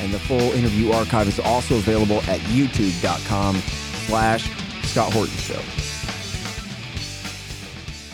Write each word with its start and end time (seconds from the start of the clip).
and 0.00 0.12
the 0.12 0.18
full 0.18 0.52
interview 0.52 0.92
archive 0.92 1.28
is 1.28 1.38
also 1.40 1.76
available 1.76 2.18
at 2.22 2.40
youtube.com 2.40 3.56
slash 4.06 4.50
Scott 4.84 5.12
Horton 5.12 5.36
Show. 5.36 5.60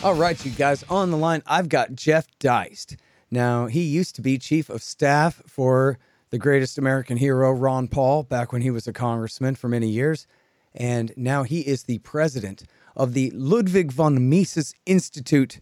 All 0.03 0.13
right, 0.13 0.45
you 0.45 0.51
guys, 0.51 0.83
on 0.89 1.09
the 1.09 1.17
line, 1.17 1.41
I've 1.47 1.69
got 1.69 1.95
Jeff 1.95 2.27
Deist. 2.39 2.97
Now, 3.31 3.65
he 3.65 3.81
used 3.81 4.15
to 4.15 4.21
be 4.21 4.37
chief 4.37 4.69
of 4.69 4.83
staff 4.83 5.41
for 5.47 5.97
the 6.29 6.37
greatest 6.37 6.77
American 6.77 7.17
hero, 7.17 7.51
Ron 7.51 7.87
Paul, 7.87 8.23
back 8.23 8.53
when 8.53 8.61
he 8.61 8.69
was 8.69 8.87
a 8.87 8.93
congressman 8.93 9.55
for 9.55 9.67
many 9.67 9.87
years. 9.87 10.27
And 10.75 11.11
now 11.17 11.43
he 11.43 11.61
is 11.61 11.83
the 11.83 11.97
president 11.99 12.63
of 12.95 13.13
the 13.13 13.31
Ludwig 13.31 13.91
von 13.91 14.29
Mises 14.29 14.75
Institute 14.85 15.59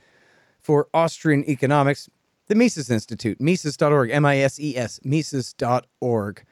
for 0.60 0.88
Austrian 0.94 1.48
Economics, 1.50 2.10
the 2.48 2.56
Mises 2.56 2.90
Institute, 2.90 3.42
Mises.org, 3.42 4.10
M 4.10 4.26
I 4.26 4.40
S 4.40 4.60
E 4.60 4.78
S, 4.78 5.00
Mises.org. 5.04 6.44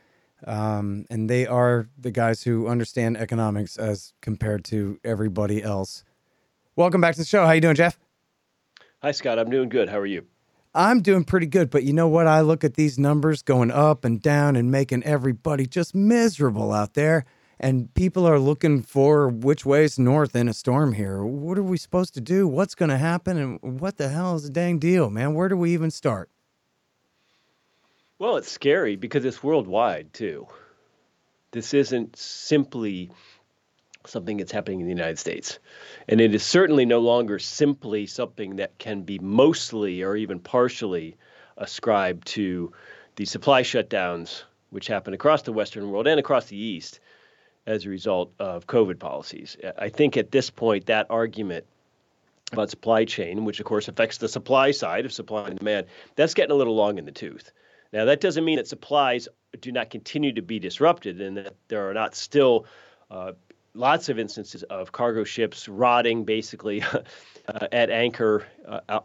Um, 0.45 1.05
and 1.09 1.29
they 1.29 1.47
are 1.47 1.87
the 1.97 2.11
guys 2.11 2.43
who 2.43 2.67
understand 2.67 3.15
economics 3.15 3.77
as 3.77 4.13
compared 4.21 4.65
to 4.65 4.99
everybody 5.03 5.63
else. 5.63 6.03
Welcome 6.75 6.99
back 6.99 7.15
to 7.15 7.21
the 7.21 7.25
show. 7.25 7.45
How 7.45 7.53
you 7.53 7.61
doing, 7.61 7.75
Jeff? 7.75 7.97
Hi, 9.01 9.11
Scott. 9.11 9.39
I'm 9.39 9.49
doing 9.49 9.69
good. 9.69 9.89
How 9.89 9.99
are 9.99 10.05
you? 10.05 10.25
I'm 10.75 11.01
doing 11.01 11.23
pretty 11.23 11.45
good, 11.45 11.69
but 11.69 11.83
you 11.83 11.93
know 11.93 12.07
what? 12.07 12.25
I 12.25 12.41
look 12.41 12.63
at 12.63 12.73
these 12.73 12.97
numbers 12.97 13.43
going 13.43 13.69
up 13.69 14.03
and 14.03 14.21
down 14.21 14.55
and 14.55 14.71
making 14.71 15.03
everybody 15.03 15.67
just 15.67 15.93
miserable 15.93 16.73
out 16.73 16.95
there. 16.95 17.25
And 17.59 17.93
people 17.93 18.25
are 18.25 18.39
looking 18.39 18.81
for 18.81 19.29
which 19.29 19.65
way's 19.65 19.99
north 19.99 20.35
in 20.35 20.47
a 20.47 20.53
storm 20.53 20.93
here. 20.93 21.23
What 21.23 21.57
are 21.57 21.63
we 21.63 21.77
supposed 21.77 22.13
to 22.15 22.21
do? 22.21 22.47
What's 22.47 22.75
going 22.75 22.89
to 22.89 22.97
happen? 22.97 23.37
And 23.37 23.79
what 23.79 23.97
the 23.97 24.09
hell 24.09 24.35
is 24.35 24.43
the 24.43 24.49
dang 24.49 24.79
deal, 24.79 25.09
man? 25.09 25.33
Where 25.33 25.49
do 25.49 25.55
we 25.55 25.73
even 25.73 25.91
start? 25.91 26.29
Well, 28.19 28.37
it's 28.37 28.51
scary 28.51 28.95
because 28.95 29.25
it's 29.25 29.43
worldwide, 29.43 30.13
too. 30.13 30.47
This 31.51 31.73
isn't 31.73 32.15
simply 32.15 33.11
something 34.05 34.37
that's 34.37 34.51
happening 34.51 34.79
in 34.79 34.85
the 34.85 34.93
United 34.93 35.19
States. 35.19 35.59
And 36.07 36.19
it 36.19 36.33
is 36.33 36.43
certainly 36.43 36.85
no 36.85 36.99
longer 36.99 37.39
simply 37.39 38.05
something 38.07 38.57
that 38.57 38.77
can 38.77 39.03
be 39.03 39.19
mostly 39.19 40.03
or 40.03 40.15
even 40.15 40.39
partially 40.39 41.15
ascribed 41.57 42.27
to 42.27 42.73
the 43.15 43.25
supply 43.25 43.61
shutdowns, 43.61 44.43
which 44.71 44.87
happen 44.87 45.13
across 45.13 45.43
the 45.43 45.53
Western 45.53 45.89
world 45.89 46.07
and 46.07 46.19
across 46.19 46.45
the 46.45 46.57
East 46.57 46.99
as 47.65 47.85
a 47.85 47.89
result 47.89 48.33
of 48.39 48.67
COVID 48.67 48.99
policies. 48.99 49.57
I 49.77 49.89
think 49.89 50.17
at 50.17 50.31
this 50.31 50.49
point, 50.49 50.85
that 50.87 51.07
argument 51.09 51.65
about 52.51 52.69
supply 52.69 53.05
chain, 53.05 53.45
which 53.45 53.59
of 53.59 53.65
course 53.65 53.87
affects 53.87 54.17
the 54.17 54.27
supply 54.29 54.71
side 54.71 55.05
of 55.05 55.13
supply 55.13 55.47
and 55.47 55.57
demand, 55.57 55.87
that's 56.15 56.33
getting 56.33 56.51
a 56.51 56.55
little 56.55 56.75
long 56.75 56.97
in 56.97 57.05
the 57.05 57.11
tooth. 57.11 57.51
Now, 57.91 58.05
that 58.05 58.21
doesn't 58.21 58.43
mean 58.43 58.57
that 58.57 58.67
supplies 58.67 59.27
do 59.61 59.71
not 59.71 59.89
continue 59.89 60.33
to 60.33 60.41
be 60.41 60.59
disrupted 60.59 61.21
and 61.21 61.37
that 61.37 61.55
there 61.67 61.87
are 61.89 61.93
not 61.93 62.15
still 62.15 62.65
uh, 63.11 63.33
lots 63.73 64.09
of 64.09 64.19
instances 64.19 64.63
of 64.63 64.91
cargo 64.91 65.23
ships 65.23 65.67
rotting 65.67 66.23
basically 66.23 66.81
uh, 67.47 67.67
at 67.71 67.89
anchor 67.89 68.45
uh, 68.67 68.99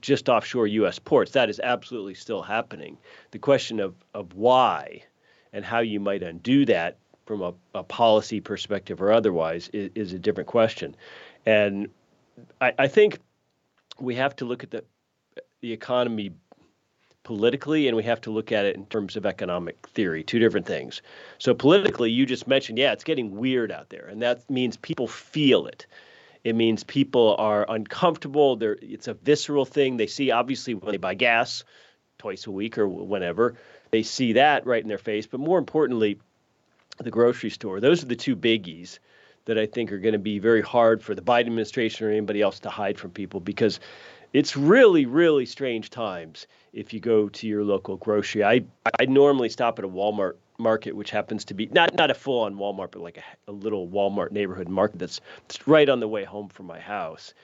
just 0.00 0.28
offshore 0.28 0.66
U.S. 0.66 0.98
ports. 0.98 1.32
That 1.32 1.50
is 1.50 1.60
absolutely 1.60 2.14
still 2.14 2.42
happening. 2.42 2.96
The 3.32 3.38
question 3.38 3.80
of, 3.80 3.94
of 4.14 4.34
why 4.34 5.04
and 5.52 5.64
how 5.64 5.80
you 5.80 6.00
might 6.00 6.22
undo 6.22 6.64
that 6.66 6.98
from 7.30 7.42
a, 7.42 7.54
a 7.78 7.84
policy 7.84 8.40
perspective 8.40 9.00
or 9.00 9.12
otherwise 9.12 9.70
is, 9.72 9.92
is, 9.94 10.12
a 10.12 10.18
different 10.18 10.48
question. 10.48 10.96
And 11.46 11.88
I, 12.60 12.72
I 12.76 12.88
think 12.88 13.20
we 14.00 14.16
have 14.16 14.34
to 14.36 14.44
look 14.44 14.64
at 14.64 14.72
the 14.72 14.82
the 15.60 15.72
economy 15.72 16.32
politically 17.22 17.86
and 17.86 17.96
we 17.96 18.02
have 18.02 18.20
to 18.22 18.32
look 18.32 18.50
at 18.50 18.64
it 18.64 18.74
in 18.74 18.84
terms 18.86 19.14
of 19.14 19.26
economic 19.26 19.86
theory 19.88 20.24
two 20.24 20.40
different 20.40 20.66
things 20.66 21.02
so 21.38 21.54
politically 21.54 22.10
you 22.10 22.26
just 22.26 22.48
mentioned 22.48 22.78
yeah 22.78 22.92
it's 22.92 23.04
getting 23.04 23.36
weird 23.36 23.70
out 23.70 23.90
there 23.90 24.06
and 24.08 24.22
that 24.22 24.48
means 24.50 24.78
people 24.78 25.06
feel 25.06 25.66
it 25.66 25.86
it 26.42 26.56
means 26.56 26.82
people 26.82 27.36
are 27.38 27.70
uncomfortable 27.70 28.56
They're, 28.56 28.78
it's 28.80 29.06
a 29.06 29.14
visceral 29.14 29.66
thing 29.66 29.98
they 29.98 30.06
see 30.06 30.30
obviously 30.30 30.74
when 30.74 30.90
they 30.92 30.96
buy 30.96 31.14
gas 31.14 31.62
twice 32.18 32.46
a 32.46 32.50
week 32.50 32.78
or 32.78 32.88
whenever 32.88 33.54
they 33.90 34.02
see 34.02 34.32
that 34.32 34.66
right 34.66 34.82
in 34.82 34.88
their 34.88 34.98
face 34.98 35.26
but 35.26 35.40
more 35.40 35.58
importantly 35.58 36.18
the 37.02 37.10
grocery 37.10 37.50
store. 37.50 37.80
Those 37.80 38.02
are 38.02 38.06
the 38.06 38.16
two 38.16 38.36
biggies 38.36 38.98
that 39.46 39.58
i 39.58 39.66
think 39.66 39.92
are 39.92 39.98
going 39.98 40.12
to 40.12 40.18
be 40.18 40.38
very 40.38 40.62
hard 40.62 41.02
for 41.02 41.14
the 41.14 41.22
biden 41.22 41.46
administration 41.46 42.06
or 42.06 42.10
anybody 42.10 42.40
else 42.40 42.60
to 42.60 42.70
hide 42.70 42.98
from 42.98 43.10
people 43.10 43.40
because 43.40 43.80
it's 44.32 44.56
really 44.56 45.06
really 45.06 45.46
strange 45.46 45.90
times 45.90 46.46
if 46.72 46.92
you 46.92 47.00
go 47.00 47.28
to 47.28 47.48
your 47.48 47.64
local 47.64 47.96
grocery. 47.96 48.44
I 48.44 48.62
i 49.00 49.06
normally 49.06 49.48
stop 49.48 49.78
at 49.78 49.84
a 49.84 49.88
walmart 49.88 50.34
market 50.58 50.94
which 50.94 51.10
happens 51.10 51.44
to 51.46 51.54
be 51.54 51.66
not 51.66 51.94
not 51.94 52.10
a 52.10 52.14
full 52.14 52.42
on 52.42 52.54
walmart 52.56 52.92
but 52.92 53.00
like 53.00 53.16
a, 53.18 53.50
a 53.50 53.52
little 53.52 53.88
walmart 53.88 54.30
neighborhood 54.30 54.68
market 54.68 54.98
that's, 54.98 55.20
that's 55.48 55.66
right 55.66 55.88
on 55.88 56.00
the 56.00 56.08
way 56.08 56.24
home 56.24 56.48
from 56.48 56.66
my 56.66 56.78
house. 56.78 57.34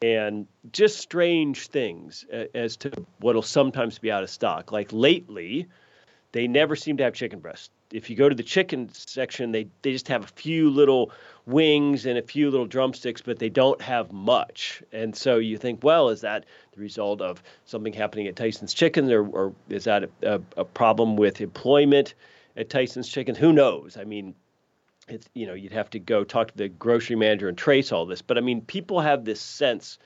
And 0.00 0.46
just 0.70 0.98
strange 0.98 1.66
things 1.66 2.24
as 2.54 2.76
to 2.76 2.92
what'll 3.18 3.42
sometimes 3.42 3.98
be 3.98 4.12
out 4.12 4.22
of 4.22 4.30
stock. 4.30 4.70
Like 4.70 4.92
lately 4.92 5.66
they 6.30 6.46
never 6.46 6.76
seem 6.76 6.98
to 6.98 7.04
have 7.04 7.14
chicken 7.14 7.40
breast 7.40 7.72
if 7.92 8.10
you 8.10 8.16
go 8.16 8.28
to 8.28 8.34
the 8.34 8.42
chicken 8.42 8.90
section, 8.92 9.52
they, 9.52 9.66
they 9.82 9.92
just 9.92 10.08
have 10.08 10.24
a 10.24 10.28
few 10.28 10.70
little 10.70 11.10
wings 11.46 12.04
and 12.04 12.18
a 12.18 12.22
few 12.22 12.50
little 12.50 12.66
drumsticks, 12.66 13.22
but 13.22 13.38
they 13.38 13.48
don't 13.48 13.80
have 13.80 14.12
much. 14.12 14.82
And 14.92 15.16
so 15.16 15.36
you 15.36 15.56
think, 15.56 15.82
well, 15.82 16.10
is 16.10 16.20
that 16.20 16.44
the 16.72 16.80
result 16.80 17.22
of 17.22 17.42
something 17.64 17.92
happening 17.92 18.26
at 18.26 18.36
Tyson's 18.36 18.74
Chicken, 18.74 19.10
or, 19.10 19.26
or 19.26 19.54
is 19.70 19.84
that 19.84 20.10
a, 20.22 20.40
a, 20.56 20.64
problem 20.64 21.16
with 21.16 21.40
employment 21.40 22.14
at 22.56 22.68
Tyson's 22.68 23.08
Chicken? 23.08 23.34
Who 23.34 23.52
knows? 23.52 23.96
I 23.96 24.04
mean, 24.04 24.34
it's 25.08 25.26
you 25.32 25.46
know 25.46 25.54
you'd 25.54 25.72
have 25.72 25.88
to 25.90 25.98
go 25.98 26.22
talk 26.22 26.48
to 26.50 26.56
the 26.56 26.68
grocery 26.68 27.16
manager 27.16 27.48
and 27.48 27.56
trace 27.56 27.92
all 27.92 28.04
this. 28.04 28.20
But 28.20 28.36
I 28.36 28.42
mean, 28.42 28.60
people 28.60 29.00
have 29.00 29.24
this 29.24 29.40
sense 29.40 29.98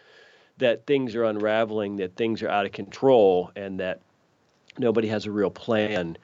that 0.58 0.86
things 0.86 1.16
are 1.16 1.24
unraveling, 1.24 1.96
that 1.96 2.14
things 2.14 2.40
are 2.42 2.48
out 2.48 2.66
of 2.66 2.72
control, 2.72 3.50
and 3.56 3.80
that 3.80 4.00
nobody 4.78 5.08
has 5.08 5.26
a 5.26 5.32
real 5.32 5.50
plan 5.50 6.16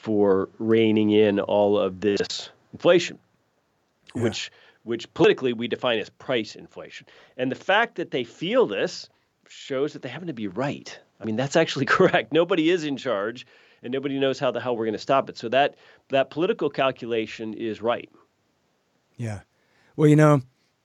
for 0.00 0.48
reining 0.58 1.10
in 1.10 1.38
all 1.40 1.78
of 1.78 2.00
this 2.00 2.48
inflation, 2.72 3.18
yeah. 4.14 4.22
which 4.22 4.50
which 4.82 5.12
politically 5.12 5.52
we 5.52 5.68
define 5.68 5.98
as 5.98 6.08
price 6.08 6.56
inflation. 6.56 7.06
And 7.36 7.52
the 7.52 7.56
fact 7.56 7.96
that 7.96 8.10
they 8.10 8.24
feel 8.24 8.66
this 8.66 9.10
shows 9.46 9.92
that 9.92 10.00
they 10.00 10.08
happen 10.08 10.28
to 10.28 10.32
be 10.32 10.48
right. 10.48 10.98
I 11.20 11.26
mean, 11.26 11.36
that's 11.36 11.54
actually 11.54 11.84
correct. 11.98 12.32
Nobody 12.32 12.70
is 12.70 12.84
in 12.84 12.96
charge, 12.96 13.46
and 13.82 13.92
nobody 13.92 14.18
knows 14.18 14.38
how 14.38 14.50
the 14.50 14.60
hell 14.60 14.74
we're 14.74 14.86
going 14.86 14.94
to 14.94 14.98
stop 14.98 15.28
it. 15.28 15.36
So 15.36 15.50
that 15.50 15.74
that 16.08 16.30
political 16.30 16.70
calculation 16.70 17.52
is 17.52 17.82
right. 17.82 18.08
Yeah. 19.16 19.40
Well, 19.96 20.08
you 20.08 20.16
know, 20.16 20.40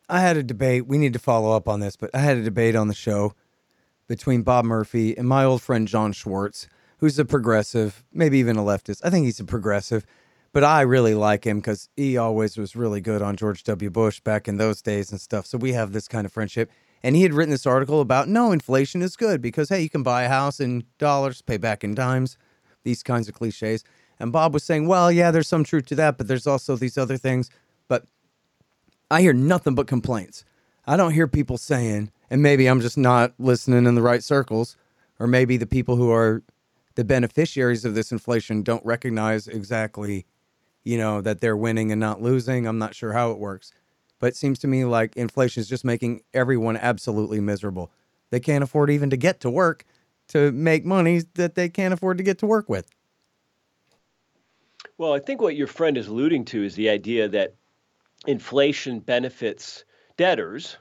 I 0.10 0.20
had 0.20 0.36
a 0.36 0.44
debate. 0.44 0.88
We 0.88 0.98
need 0.98 1.14
to 1.14 1.20
follow 1.20 1.56
up 1.56 1.70
on 1.70 1.80
this, 1.80 1.96
but 1.96 2.10
I 2.14 2.20
had 2.20 2.36
a 2.36 2.44
debate 2.44 2.76
on 2.76 2.90
the 2.90 2.94
show 2.94 3.34
between 4.08 4.44
Bob 4.44 4.66
Murphy 4.66 5.18
and 5.18 5.26
my 5.26 5.46
old 5.46 5.62
friend 5.62 5.88
John 5.88 6.12
Schwartz 6.12 6.68
who's 6.98 7.20
a 7.20 7.26
progressive, 7.26 8.04
maybe 8.14 8.38
even 8.40 8.58
a 8.58 8.64
leftist. 8.64 9.02
I 9.04 9.10
think 9.10 9.26
he's 9.26 9.40
a 9.40 9.46
progressive, 9.46 10.06
but 10.52 10.64
I 10.64 10.82
really 10.82 11.14
like 11.14 11.46
him 11.46 11.60
because 11.60 11.90
he 11.96 12.18
always 12.18 12.58
was 12.58 12.76
really 12.76 13.02
good 13.02 13.22
on 13.22 13.36
George 13.36 13.64
W. 13.64 13.90
Bush 13.90 14.20
back 14.22 14.48
in 14.48 14.58
those 14.58 14.82
days 14.82 15.12
and 15.12 15.20
stuff. 15.20 15.46
So 15.46 15.58
we 15.58 15.74
have 15.74 15.92
this 15.92 16.08
kind 16.08 16.26
of 16.26 16.32
friendship. 16.32 16.72
And 17.04 17.16
he 17.16 17.24
had 17.24 17.34
written 17.34 17.52
this 17.52 17.68
article 17.68 18.02
about 18.02 18.28
no, 18.30 18.52
inflation 18.52 19.02
is 19.02 19.16
good 19.16 19.42
because, 19.42 19.70
hey, 19.70 19.82
you 19.82 19.90
can 19.90 20.02
buy 20.02 20.24
a 20.24 20.30
house 20.30 20.60
in 20.60 20.86
dollars, 20.98 21.42
pay 21.42 21.58
back 21.58 21.84
in 21.84 21.94
dimes, 21.94 22.38
these 22.84 23.04
kinds 23.04 23.28
of 23.28 23.36
cliches. 23.36 23.84
And 24.20 24.32
Bob 24.32 24.54
was 24.54 24.64
saying, 24.64 24.88
well, 24.88 25.12
yeah, 25.12 25.30
there's 25.30 25.48
some 25.48 25.64
truth 25.64 25.86
to 25.88 25.96
that, 25.96 26.18
but 26.18 26.28
there's 26.28 26.48
also 26.48 26.76
these 26.76 26.98
other 26.98 27.18
things. 27.18 27.50
But 27.88 28.06
I 29.12 29.22
hear 29.22 29.34
nothing 29.34 29.76
but 29.76 29.88
complaints. 29.88 30.46
I 30.88 30.98
don't 30.98 31.14
hear 31.14 31.28
people 31.28 31.58
saying, 31.58 32.12
and 32.30 32.42
maybe 32.42 32.68
I'm 32.68 32.82
just 32.82 32.98
not 32.98 33.34
listening 33.38 33.86
in 33.86 33.96
the 33.96 34.02
right 34.02 34.24
circles, 34.24 34.78
or 35.20 35.28
maybe 35.28 35.58
the 35.58 35.68
people 35.68 35.98
who 35.98 36.12
are 36.12 36.44
the 36.96 37.04
beneficiaries 37.04 37.86
of 37.86 37.96
this 37.96 38.12
inflation 38.12 38.64
don't 38.64 38.86
recognize 38.86 39.48
exactly, 39.48 40.26
you 40.84 40.98
know, 40.98 41.22
that 41.22 41.42
they're 41.42 41.58
winning 41.58 41.92
and 41.92 42.00
not 42.00 42.22
losing. 42.22 42.68
I'm 42.68 42.80
not 42.80 42.96
sure 42.96 43.14
how 43.14 43.32
it 43.32 43.38
works. 43.38 43.72
But 44.20 44.28
it 44.28 44.36
seems 44.36 44.60
to 44.60 44.68
me 44.68 44.86
like 44.86 45.16
inflation 45.16 45.62
is 45.62 45.70
just 45.70 45.86
making 45.86 46.22
everyone 46.34 46.78
absolutely 46.78 47.42
miserable. 47.42 47.92
They 48.30 48.40
can't 48.40 48.64
afford 48.64 48.90
even 48.90 49.10
to 49.10 49.18
get 49.18 49.42
to 49.42 49.50
work 49.50 49.86
to 50.30 50.52
make 50.52 50.86
money 50.86 51.22
that 51.36 51.56
they 51.56 51.70
can't 51.70 51.94
afford 51.94 52.18
to 52.18 52.24
get 52.24 52.40
to 52.40 52.46
work 52.46 52.70
with. 52.70 52.90
Well, 54.98 55.14
I 55.14 55.20
think 55.20 55.42
what 55.42 55.56
your 55.56 55.68
friend 55.68 55.98
is 55.98 56.08
alluding 56.08 56.46
to 56.46 56.64
is 56.64 56.76
the 56.76 56.90
idea 56.90 57.28
that 57.28 57.56
inflation 58.26 59.00
benefits 59.00 59.84
debtors 60.18 60.78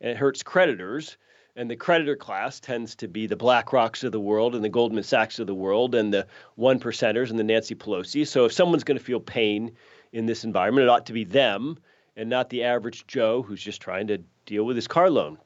and 0.00 0.10
it 0.10 0.16
hurts 0.16 0.42
creditors. 0.42 1.16
And 1.56 1.70
the 1.70 1.76
creditor 1.76 2.16
class 2.16 2.58
tends 2.58 2.96
to 2.96 3.08
be 3.08 3.26
the 3.26 3.36
BlackRocks 3.36 4.02
of 4.02 4.10
the 4.10 4.20
world 4.20 4.56
and 4.56 4.64
the 4.64 4.68
Goldman 4.68 5.04
Sachs 5.04 5.38
of 5.38 5.46
the 5.46 5.54
world 5.54 5.94
and 5.94 6.12
the 6.12 6.26
one 6.56 6.80
percenters 6.80 7.30
and 7.30 7.38
the 7.38 7.44
Nancy 7.44 7.76
Pelosi. 7.76 8.26
So 8.26 8.44
if 8.44 8.52
someone's 8.52 8.82
going 8.82 8.98
to 8.98 9.04
feel 9.04 9.20
pain 9.20 9.76
in 10.12 10.26
this 10.26 10.42
environment, 10.42 10.84
it 10.86 10.88
ought 10.88 11.06
to 11.06 11.12
be 11.12 11.24
them 11.24 11.78
and 12.16 12.28
not 12.28 12.50
the 12.50 12.64
average 12.64 13.06
Joe 13.06 13.42
who's 13.42 13.62
just 13.62 13.80
trying 13.80 14.08
to 14.08 14.18
deal 14.46 14.64
with 14.64 14.76
his 14.76 14.88
car 14.88 15.10
loan. 15.10 15.38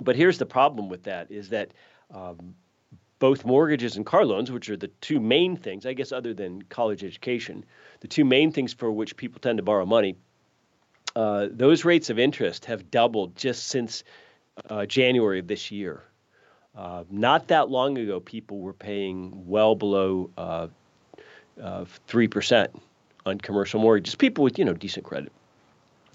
But 0.00 0.16
here's 0.16 0.38
the 0.38 0.46
problem 0.46 0.88
with 0.88 1.04
that 1.04 1.30
is 1.30 1.50
that 1.50 1.72
um, 2.12 2.54
both 3.20 3.44
mortgages 3.44 3.96
and 3.96 4.06
car 4.06 4.24
loans, 4.24 4.50
which 4.50 4.68
are 4.68 4.76
the 4.76 4.88
two 5.00 5.20
main 5.20 5.56
things, 5.56 5.86
I 5.86 5.92
guess, 5.92 6.10
other 6.10 6.34
than 6.34 6.62
college 6.62 7.04
education, 7.04 7.64
the 8.00 8.08
two 8.08 8.24
main 8.24 8.50
things 8.50 8.72
for 8.72 8.90
which 8.90 9.16
people 9.16 9.40
tend 9.40 9.58
to 9.58 9.62
borrow 9.62 9.86
money, 9.86 10.16
uh, 11.14 11.48
those 11.50 11.84
rates 11.84 12.10
of 12.10 12.18
interest 12.18 12.64
have 12.64 12.90
doubled 12.90 13.36
just 13.36 13.68
since 13.68 14.04
uh, 14.68 14.86
January 14.86 15.38
of 15.38 15.46
this 15.46 15.70
year. 15.70 16.02
Uh, 16.76 17.04
not 17.10 17.48
that 17.48 17.68
long 17.68 17.98
ago, 17.98 18.20
people 18.20 18.58
were 18.60 18.72
paying 18.72 19.32
well 19.46 19.74
below 19.74 20.30
uh, 20.36 20.68
uh, 21.60 21.84
three 22.06 22.28
percent 22.28 22.70
on 23.26 23.38
commercial 23.38 23.80
mortgages. 23.80 24.14
People 24.14 24.44
with 24.44 24.58
you 24.58 24.64
know 24.64 24.74
decent 24.74 25.04
credit, 25.04 25.32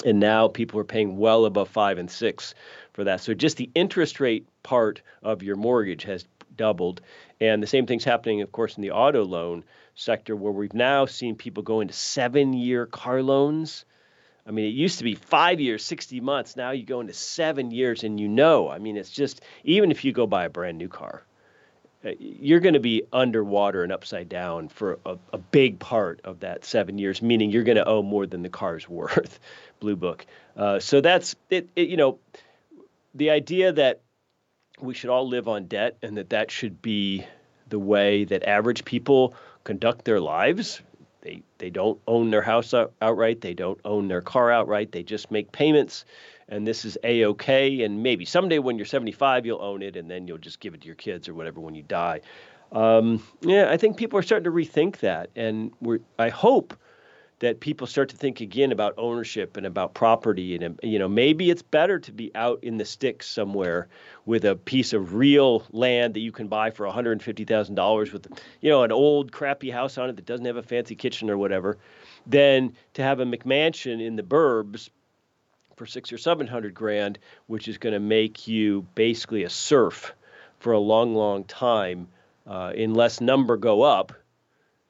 and 0.06 0.19
now 0.19 0.47
people 0.47 0.80
are 0.80 0.86
paying 0.86 1.18
well 1.18 1.45
above 1.45 1.69
five 1.69 1.97
and 1.97 2.09
six 2.09 2.56
for 2.94 3.03
that. 3.03 3.21
So 3.21 3.33
just 3.33 3.57
the 3.57 3.69
interest 3.75 4.19
rate 4.19 4.47
part 4.63 5.01
of 5.24 5.44
your 5.44 5.57
mortgage 5.57 6.03
has 6.03 6.25
doubled. 6.56 7.01
And 7.42 7.62
the 7.62 7.68
same 7.68 7.86
thing's 7.86 8.03
happening, 8.03 8.42
of 8.42 8.51
course, 8.51 8.77
in 8.77 8.81
the 8.81 8.92
auto 8.92 9.24
loan 9.25 9.63
sector, 9.95 10.36
where 10.36 10.51
we've 10.51 10.74
now 10.74 11.06
seen 11.06 11.36
people 11.36 11.63
go 11.63 11.81
into 11.81 11.94
seven 11.94 12.53
year 12.53 12.86
car 12.86 13.21
loans. 13.21 13.86
I 14.45 14.51
mean, 14.51 14.65
it 14.65 14.75
used 14.75 15.00
to 15.00 15.03
be 15.03 15.15
five 15.15 15.59
years, 15.59 15.83
60 15.83 16.21
months. 16.21 16.56
Now 16.56 16.71
you 16.71 16.83
go 16.83 17.00
into 17.00 17.13
seven 17.13 17.71
years, 17.71 18.03
and 18.03 18.19
you 18.19 18.27
know, 18.27 18.69
I 18.69 18.77
mean, 18.77 18.95
it's 18.95 19.09
just, 19.09 19.42
even 19.63 19.92
if 19.92 20.06
you 20.06 20.12
go 20.12 20.27
buy 20.27 20.45
a 20.45 20.50
brand 20.50 20.77
new 20.77 20.88
car, 20.88 21.24
uh, 22.06 22.12
you're 22.19 22.59
going 22.59 22.75
to 22.75 22.80
be 22.80 23.03
underwater 23.12 23.83
and 23.83 23.92
upside 23.92 24.30
down 24.30 24.69
for 24.69 25.00
a, 25.06 25.18
a, 25.33 25.39
big 25.39 25.80
part 25.80 26.21
of 26.24 26.42
that 26.42 26.63
seven 26.63 27.00
years, 27.00 27.24
meaning 27.24 27.50
you're 27.50 27.63
going 27.63 27.77
to 27.77 27.88
owe 27.88 28.03
more 28.03 28.27
than 28.27 28.44
the 28.44 28.50
car's 28.50 28.88
worth, 28.89 29.39
Blue 29.80 29.95
Book. 29.95 30.25
Uh, 30.56 30.80
so 30.80 31.01
that's 31.01 31.36
it, 31.50 31.69
it, 31.75 31.89
you 31.89 31.97
know, 31.97 32.19
the 33.15 33.31
idea 33.31 33.71
that 33.71 34.01
we 34.80 34.94
should 34.94 35.09
all 35.09 35.27
live 35.27 35.47
on 35.47 35.65
debt 35.65 35.97
and 36.03 36.18
that 36.18 36.30
that 36.30 36.51
should 36.51 36.81
be 36.81 37.25
the 37.69 37.80
way 37.80 38.25
that 38.25 38.44
average 38.44 38.86
people 38.86 39.33
conduct 39.63 40.06
their 40.06 40.19
lives. 40.19 40.81
They, 41.25 41.42
they 41.57 41.72
don't 41.72 42.00
own 42.07 42.30
their 42.30 42.44
house 42.44 42.72
outright. 43.01 43.42
They 43.42 43.56
don't 43.56 43.80
own 43.83 44.07
their 44.07 44.22
car 44.22 44.51
outright. 44.51 44.92
They 44.92 45.01
just 45.01 45.31
make 45.31 45.51
payments. 45.51 46.06
And 46.48 46.68
this 46.68 46.86
is 46.86 47.00
a 47.04 47.25
okay. 47.25 47.81
And 47.81 48.04
maybe 48.04 48.25
someday 48.25 48.60
when 48.60 48.77
you're 48.77 48.86
75, 48.86 49.44
you'll 49.44 49.62
own 49.62 49.81
it 49.81 49.95
and 49.95 50.10
then 50.10 50.27
you'll 50.27 50.38
just 50.38 50.60
give 50.60 50.75
it 50.75 50.81
to 50.81 50.86
your 50.86 50.95
kids 50.95 51.27
or 51.27 51.33
whatever 51.33 51.60
when 51.60 51.74
you 51.74 51.81
die. 51.81 52.22
Um, 52.72 53.24
yeah, 53.42 53.72
I 53.72 53.77
think 53.77 53.98
people 53.98 54.19
are 54.19 54.24
starting 54.24 54.44
to 54.44 54.51
rethink 54.51 55.00
that. 55.00 55.31
And 55.36 55.72
we're, 55.81 56.00
I 56.19 56.30
hope 56.30 56.77
that 57.39 57.59
people 57.59 57.85
start 57.85 58.09
to 58.09 58.15
think 58.15 58.39
again 58.39 58.71
about 58.71 58.93
ownership 58.97 59.57
and 59.57 59.65
about 59.65 59.93
property 59.93 60.55
and 60.55 60.79
you 60.81 60.97
know 60.97 61.07
maybe 61.07 61.49
it's 61.49 61.61
better 61.61 61.99
to 61.99 62.11
be 62.11 62.31
out 62.35 62.63
in 62.63 62.77
the 62.77 62.85
sticks 62.85 63.27
somewhere 63.27 63.87
with 64.25 64.45
a 64.45 64.55
piece 64.55 64.93
of 64.93 65.13
real 65.13 65.63
land 65.71 66.13
that 66.13 66.21
you 66.21 66.31
can 66.31 66.47
buy 66.47 66.71
for 66.71 66.85
$150,000 66.85 68.13
with 68.13 68.27
you 68.61 68.69
know 68.69 68.83
an 68.83 68.91
old 68.91 69.31
crappy 69.31 69.69
house 69.69 69.97
on 69.97 70.09
it 70.09 70.15
that 70.15 70.25
doesn't 70.25 70.45
have 70.45 70.57
a 70.57 70.63
fancy 70.63 70.95
kitchen 70.95 71.29
or 71.29 71.37
whatever 71.37 71.77
than 72.25 72.73
to 72.93 73.03
have 73.03 73.19
a 73.19 73.25
McMansion 73.25 74.05
in 74.05 74.15
the 74.15 74.23
burbs 74.23 74.89
for 75.75 75.85
6 75.85 76.13
or 76.13 76.17
700 76.17 76.73
grand 76.73 77.19
which 77.47 77.67
is 77.67 77.77
going 77.77 77.93
to 77.93 77.99
make 77.99 78.47
you 78.47 78.87
basically 78.95 79.43
a 79.43 79.49
serf 79.49 80.13
for 80.59 80.71
a 80.71 80.79
long 80.79 81.13
long 81.13 81.43
time 81.43 82.07
uh, 82.47 82.71
unless 82.77 83.19
number 83.19 83.57
go 83.57 83.81
up 83.81 84.13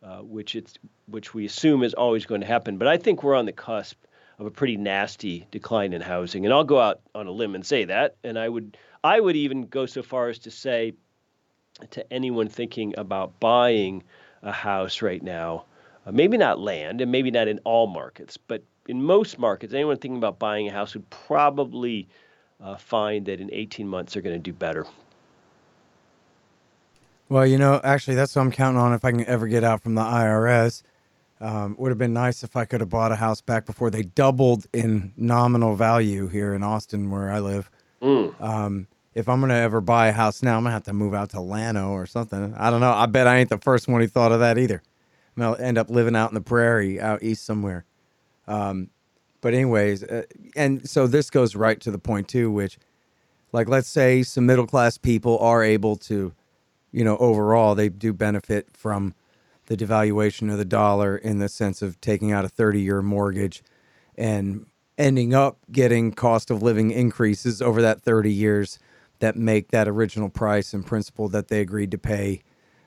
uh, 0.06 0.20
which 0.20 0.56
it's 0.56 0.76
which 1.08 1.34
we 1.34 1.46
assume 1.46 1.84
is 1.84 1.96
always 1.96 2.26
going 2.26 2.42
to 2.42 2.48
happen. 2.48 2.78
But 2.78 2.88
I 2.88 2.98
think 2.98 3.24
we're 3.24 3.36
on 3.36 3.46
the 3.46 3.52
cusp 3.52 3.98
of 4.38 4.46
a 4.46 4.52
pretty 4.52 4.78
nasty 4.78 5.48
decline 5.50 5.94
in 5.94 6.02
housing, 6.02 6.46
and 6.46 6.54
I'll 6.54 6.64
go 6.64 6.80
out 6.80 7.02
on 7.16 7.26
a 7.26 7.32
limb 7.32 7.56
and 7.56 7.66
say 7.66 7.86
that. 7.86 8.16
And 8.24 8.38
I 8.38 8.48
would 8.48 8.78
I 9.04 9.20
would 9.20 9.36
even 9.36 9.64
go 9.64 9.86
so 9.86 10.04
far 10.04 10.30
as 10.30 10.40
to 10.40 10.52
say 10.52 10.94
to 11.92 12.14
anyone 12.14 12.48
thinking 12.48 12.94
about 12.98 13.40
buying 13.40 14.04
a 14.44 14.52
house 14.52 15.02
right 15.02 15.24
now, 15.24 15.66
uh, 16.06 16.12
maybe 16.12 16.38
not 16.38 16.60
land, 16.60 17.02
and 17.02 17.12
maybe 17.12 17.32
not 17.32 17.48
in 17.48 17.60
all 17.64 17.88
markets, 17.88 18.38
but 18.38 18.64
in 18.88 19.02
most 19.02 19.40
markets, 19.40 19.74
anyone 19.74 19.98
thinking 19.98 20.18
about 20.18 20.38
buying 20.38 20.68
a 20.68 20.72
house 20.72 20.94
would 20.94 21.10
probably 21.10 22.08
uh, 22.62 22.78
find 22.78 23.26
that 23.26 23.42
in 23.42 23.50
18 23.52 23.88
months 23.88 24.14
they're 24.14 24.22
going 24.22 24.36
to 24.36 24.40
do 24.40 24.54
better 24.54 24.86
well, 27.30 27.46
you 27.46 27.58
know, 27.58 27.82
actually, 27.84 28.16
that's 28.16 28.36
what 28.36 28.44
I'm 28.44 28.52
counting 28.52 28.80
on 28.80 28.94
if 28.94 29.04
I 29.04 29.12
can 29.12 29.26
ever 29.26 29.48
get 29.48 29.64
out 29.64 29.82
from 29.82 29.96
the 29.96 30.02
IRS. 30.02 30.84
Um, 31.42 31.76
would 31.78 31.90
have 31.90 31.98
been 31.98 32.14
nice 32.14 32.44
if 32.44 32.56
I 32.56 32.64
could 32.66 32.80
have 32.80 32.90
bought 32.90 33.12
a 33.12 33.16
house 33.16 33.42
back 33.42 33.66
before 33.66 33.90
they 33.90 34.04
doubled 34.04 34.68
in 34.74 35.12
nominal 35.18 35.76
value 35.76 36.28
here 36.28 36.54
in 36.54 36.64
Austin, 36.64 37.10
where 37.10 37.30
I 37.32 37.40
live. 37.40 37.70
Mm. 38.02 38.40
Um, 38.42 38.88
if 39.14 39.28
I'm 39.28 39.42
gonna 39.42 39.56
ever 39.56 39.82
buy 39.82 40.08
a 40.08 40.12
house 40.12 40.42
now, 40.42 40.58
I'm 40.58 40.64
gonna 40.64 40.74
have 40.74 40.84
to 40.84 40.94
move 40.94 41.14
out 41.14 41.32
to 41.32 41.42
Llano 41.42 41.92
or 41.92 42.06
something. 42.06 42.54
I 42.58 42.70
don't 42.70 42.80
know. 42.80 42.92
I 42.92 43.06
bet 43.06 43.28
I 43.28 43.38
ain't 43.38 43.50
the 43.50 43.58
first 43.58 43.88
one 43.88 44.02
who 44.02 44.08
thought 44.08 44.32
of 44.32 44.40
that 44.40 44.58
either. 44.58 44.82
I'm 45.36 45.42
gonna 45.44 45.62
end 45.62 45.78
up 45.78 45.90
living 45.90 46.16
out 46.16 46.30
in 46.30 46.36
the 46.36 46.42
prairie, 46.42 47.02
out 47.02 47.22
east 47.22 47.46
somewhere. 47.46 47.86
Um, 48.48 48.90
but 49.42 49.54
anyways, 49.54 50.04
uh, 50.04 50.24
and 50.56 50.88
so 50.90 51.08
this 51.08 51.30
goes 51.30 51.56
right 51.56 51.80
to 51.82 51.92
the 51.92 52.00
point 52.00 52.28
too, 52.28 52.52
which, 52.52 52.78
like, 53.52 53.70
let's 53.70 53.90
say 53.90 54.24
some 54.24 54.46
middle 54.46 54.68
class 54.68 54.98
people 54.98 55.38
are 55.40 55.64
able 55.64 55.96
to 55.98 56.34
you 56.96 57.04
know, 57.04 57.18
overall, 57.18 57.76
they 57.76 57.90
do 57.90 58.14
benefit 58.14 58.70
from 58.72 59.14
the 59.66 59.76
devaluation 59.76 60.50
of 60.50 60.58
the 60.58 60.64
dollar 60.64 61.18
in 61.18 61.40
the 61.40 61.50
sense 61.50 61.82
of 61.82 62.00
taking 62.00 62.32
out 62.32 62.46
a 62.46 62.50
30 62.50 62.80
year 62.80 63.02
mortgage 63.02 63.62
and 64.18 64.66
ending 64.98 65.34
up 65.34 65.58
getting 65.70 66.14
cost 66.14 66.50
of 66.50 66.64
living 66.64 66.92
increases 66.92 67.62
over 67.62 67.82
that 67.82 68.02
30 68.02 68.32
years 68.32 68.80
that 69.20 69.36
make 69.36 69.72
that 69.72 69.90
original 69.90 70.30
price 70.30 70.74
and 70.74 70.86
principal 70.86 71.28
that 71.28 71.50
they 71.50 71.60
agreed 71.60 71.92
to 71.92 71.98
pay 71.98 72.42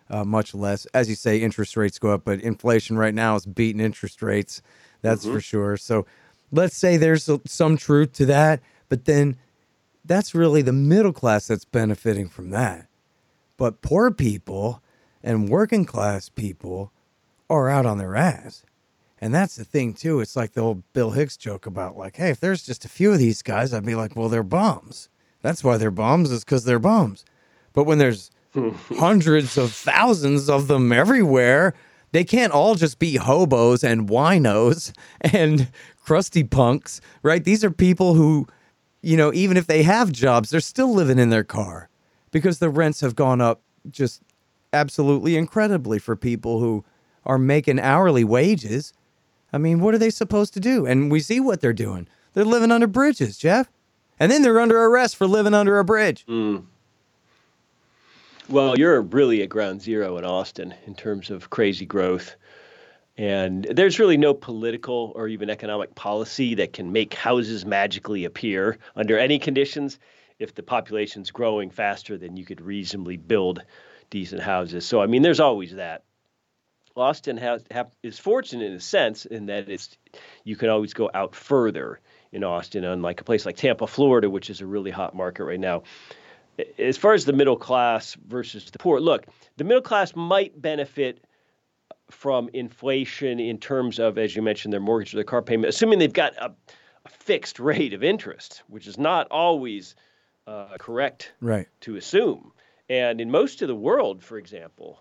uh, 0.08 0.24
much 0.24 0.54
less. 0.54 0.86
As 0.94 1.10
you 1.10 1.14
say, 1.14 1.36
interest 1.38 1.76
rates 1.76 1.98
go 1.98 2.10
up, 2.12 2.24
but 2.24 2.40
inflation 2.40 2.96
right 2.96 3.14
now 3.14 3.36
is 3.36 3.44
beating 3.44 3.82
interest 3.82 4.22
rates. 4.22 4.62
That's 5.02 5.24
mm-hmm. 5.24 5.34
for 5.34 5.40
sure. 5.42 5.76
So 5.76 6.06
let's 6.50 6.76
say 6.76 6.96
there's 6.96 7.28
some 7.44 7.76
truth 7.76 8.14
to 8.14 8.26
that, 8.26 8.60
but 8.88 9.04
then 9.04 9.36
that's 10.02 10.34
really 10.34 10.62
the 10.62 10.72
middle 10.72 11.12
class 11.12 11.46
that's 11.46 11.66
benefiting 11.66 12.30
from 12.30 12.48
that. 12.50 12.88
But 13.58 13.82
poor 13.82 14.10
people 14.10 14.82
and 15.22 15.50
working 15.50 15.84
class 15.84 16.30
people 16.30 16.92
are 17.50 17.68
out 17.68 17.84
on 17.84 17.98
their 17.98 18.16
ass. 18.16 18.64
And 19.20 19.34
that's 19.34 19.56
the 19.56 19.64
thing 19.64 19.94
too. 19.94 20.20
It's 20.20 20.36
like 20.36 20.52
the 20.52 20.60
old 20.60 20.90
Bill 20.92 21.10
Hicks 21.10 21.36
joke 21.36 21.66
about 21.66 21.98
like, 21.98 22.16
hey, 22.16 22.30
if 22.30 22.40
there's 22.40 22.64
just 22.64 22.84
a 22.84 22.88
few 22.88 23.12
of 23.12 23.18
these 23.18 23.42
guys, 23.42 23.74
I'd 23.74 23.84
be 23.84 23.96
like, 23.96 24.14
well, 24.14 24.28
they're 24.28 24.42
bums. 24.44 25.08
That's 25.42 25.64
why 25.64 25.76
they're 25.76 25.90
bums 25.90 26.30
is 26.30 26.44
because 26.44 26.64
they're 26.64 26.78
bums. 26.78 27.24
But 27.72 27.84
when 27.84 27.98
there's 27.98 28.30
hundreds 28.96 29.58
of 29.58 29.72
thousands 29.72 30.48
of 30.48 30.68
them 30.68 30.92
everywhere, 30.92 31.74
they 32.12 32.24
can't 32.24 32.52
all 32.52 32.76
just 32.76 33.00
be 33.00 33.16
hobos 33.16 33.82
and 33.82 34.08
winos 34.08 34.92
and 35.20 35.68
crusty 36.04 36.44
punks, 36.44 37.00
right? 37.24 37.42
These 37.42 37.64
are 37.64 37.70
people 37.72 38.14
who, 38.14 38.46
you 39.02 39.16
know, 39.16 39.32
even 39.32 39.56
if 39.56 39.66
they 39.66 39.82
have 39.82 40.12
jobs, 40.12 40.50
they're 40.50 40.60
still 40.60 40.94
living 40.94 41.18
in 41.18 41.30
their 41.30 41.44
car 41.44 41.88
because 42.30 42.58
the 42.58 42.70
rents 42.70 43.00
have 43.00 43.14
gone 43.14 43.40
up 43.40 43.62
just 43.90 44.23
absolutely 44.73 45.37
incredibly 45.37 45.99
for 45.99 46.16
people 46.16 46.61
who 46.61 46.85
are 47.25 47.38
making 47.38 47.80
hourly 47.80 48.25
wages. 48.25 48.92
I 49.52 49.58
mean, 49.58 49.80
what 49.80 49.94
are 49.94 49.99
they 49.99 50.11
supposed 50.11 50.54
to 50.54 50.61
do? 50.61 50.87
And 50.87 51.11
we 51.11 51.20
see 51.20 51.40
what 51.40 51.61
they're 51.61 51.73
doing. 51.73 52.08
They're 52.35 52.44
living 52.44 52.70
under 52.70 52.87
bridges, 52.87 53.38
Jeff. 53.38 53.70
And 54.20 54.30
then 54.30 54.42
they're 54.42 54.61
under 54.61 54.82
arrest 54.82 55.16
for 55.16 55.26
living 55.26 55.54
under 55.54 55.78
a 55.78 55.85
bridge. 55.85 56.26
Mm. 56.26 56.64
Well, 58.49 58.78
you're 58.78 59.02
really 59.02 59.42
at 59.42 59.49
ground 59.49 59.82
zero 59.82 60.16
in 60.16 60.25
Austin 60.25 60.75
in 60.87 60.94
terms 60.94 61.30
of 61.30 61.50
crazy 61.50 61.87
growth. 61.87 62.35
And 63.16 63.64
there's 63.64 63.99
really 63.99 64.16
no 64.16 64.32
political 64.32 65.12
or 65.14 65.28
even 65.28 65.50
economic 65.50 65.94
policy 65.97 66.54
that 66.54 66.73
can 66.73 66.92
make 66.92 67.14
houses 67.14 67.66
magically 67.66 68.25
appear 68.25 68.78
under 68.97 69.18
any 69.18 69.38
conditions 69.38 69.99
if 70.38 70.54
the 70.54 70.62
population's 70.62 71.30
growing 71.30 71.71
faster 71.71 72.16
than 72.16 72.37
you 72.37 72.45
could 72.45 72.61
reasonably 72.61 73.16
build 73.16 73.62
decent 74.11 74.42
houses. 74.42 74.87
So 74.87 75.02
I 75.02 75.07
mean, 75.07 75.23
there's 75.23 75.40
always 75.40 75.75
that. 75.75 76.04
Austin 76.97 77.37
has 77.37 77.62
have, 77.71 77.95
is 78.02 78.18
fortunate 78.18 78.66
in 78.66 78.73
a 78.73 78.80
sense 78.80 79.25
in 79.25 79.47
that 79.47 79.68
it's 79.68 79.97
you 80.45 80.57
can 80.57 80.68
always 80.68 80.95
go 80.95 81.11
out 81.14 81.35
further 81.35 82.00
in 82.33 82.45
Austin, 82.45 82.85
unlike 82.85 83.21
a 83.21 83.25
place 83.25 83.47
like 83.47 83.57
Tampa, 83.57 83.87
Florida, 83.87 84.28
which 84.28 84.50
is 84.50 84.61
a 84.61 84.66
really 84.66 84.90
hot 84.90 85.14
market 85.14 85.45
right 85.45 85.61
now. 85.61 85.83
As 86.78 86.97
far 86.97 87.14
as 87.14 87.25
the 87.25 87.33
middle 87.33 87.57
class 87.57 88.16
versus 88.26 88.64
the 88.71 88.78
poor, 88.78 89.00
look, 89.00 89.26
the 89.57 89.64
middle 89.64 89.83
class 89.83 90.16
might 90.16 90.61
benefit 90.61 91.25
from 92.11 92.50
inflation 92.52 93.38
in 93.38 93.59
terms 93.59 93.99
of, 93.99 94.18
as 94.18 94.35
you 94.35 94.42
mentioned, 94.42 94.73
their 94.73 94.80
mortgage 94.80 95.14
or 95.14 95.18
their 95.18 95.25
car 95.25 95.42
payment, 95.42 95.68
assuming 95.68 95.99
they've 95.99 96.12
got 96.12 96.37
a, 96.38 96.52
a 97.04 97.09
fixed 97.09 97.61
rate 97.61 97.95
of 97.95 98.02
interest, 98.02 98.62
which 98.66 98.87
is 98.87 98.99
not 98.99 99.28
always 99.30 99.95
uh, 100.48 100.76
correct 100.78 101.32
right. 101.40 101.68
to 101.82 101.96
assume. 101.96 102.52
And 102.88 103.20
in 103.20 103.30
most 103.30 103.60
of 103.60 103.68
the 103.68 103.74
world, 103.74 104.22
for 104.22 104.38
example, 104.38 105.00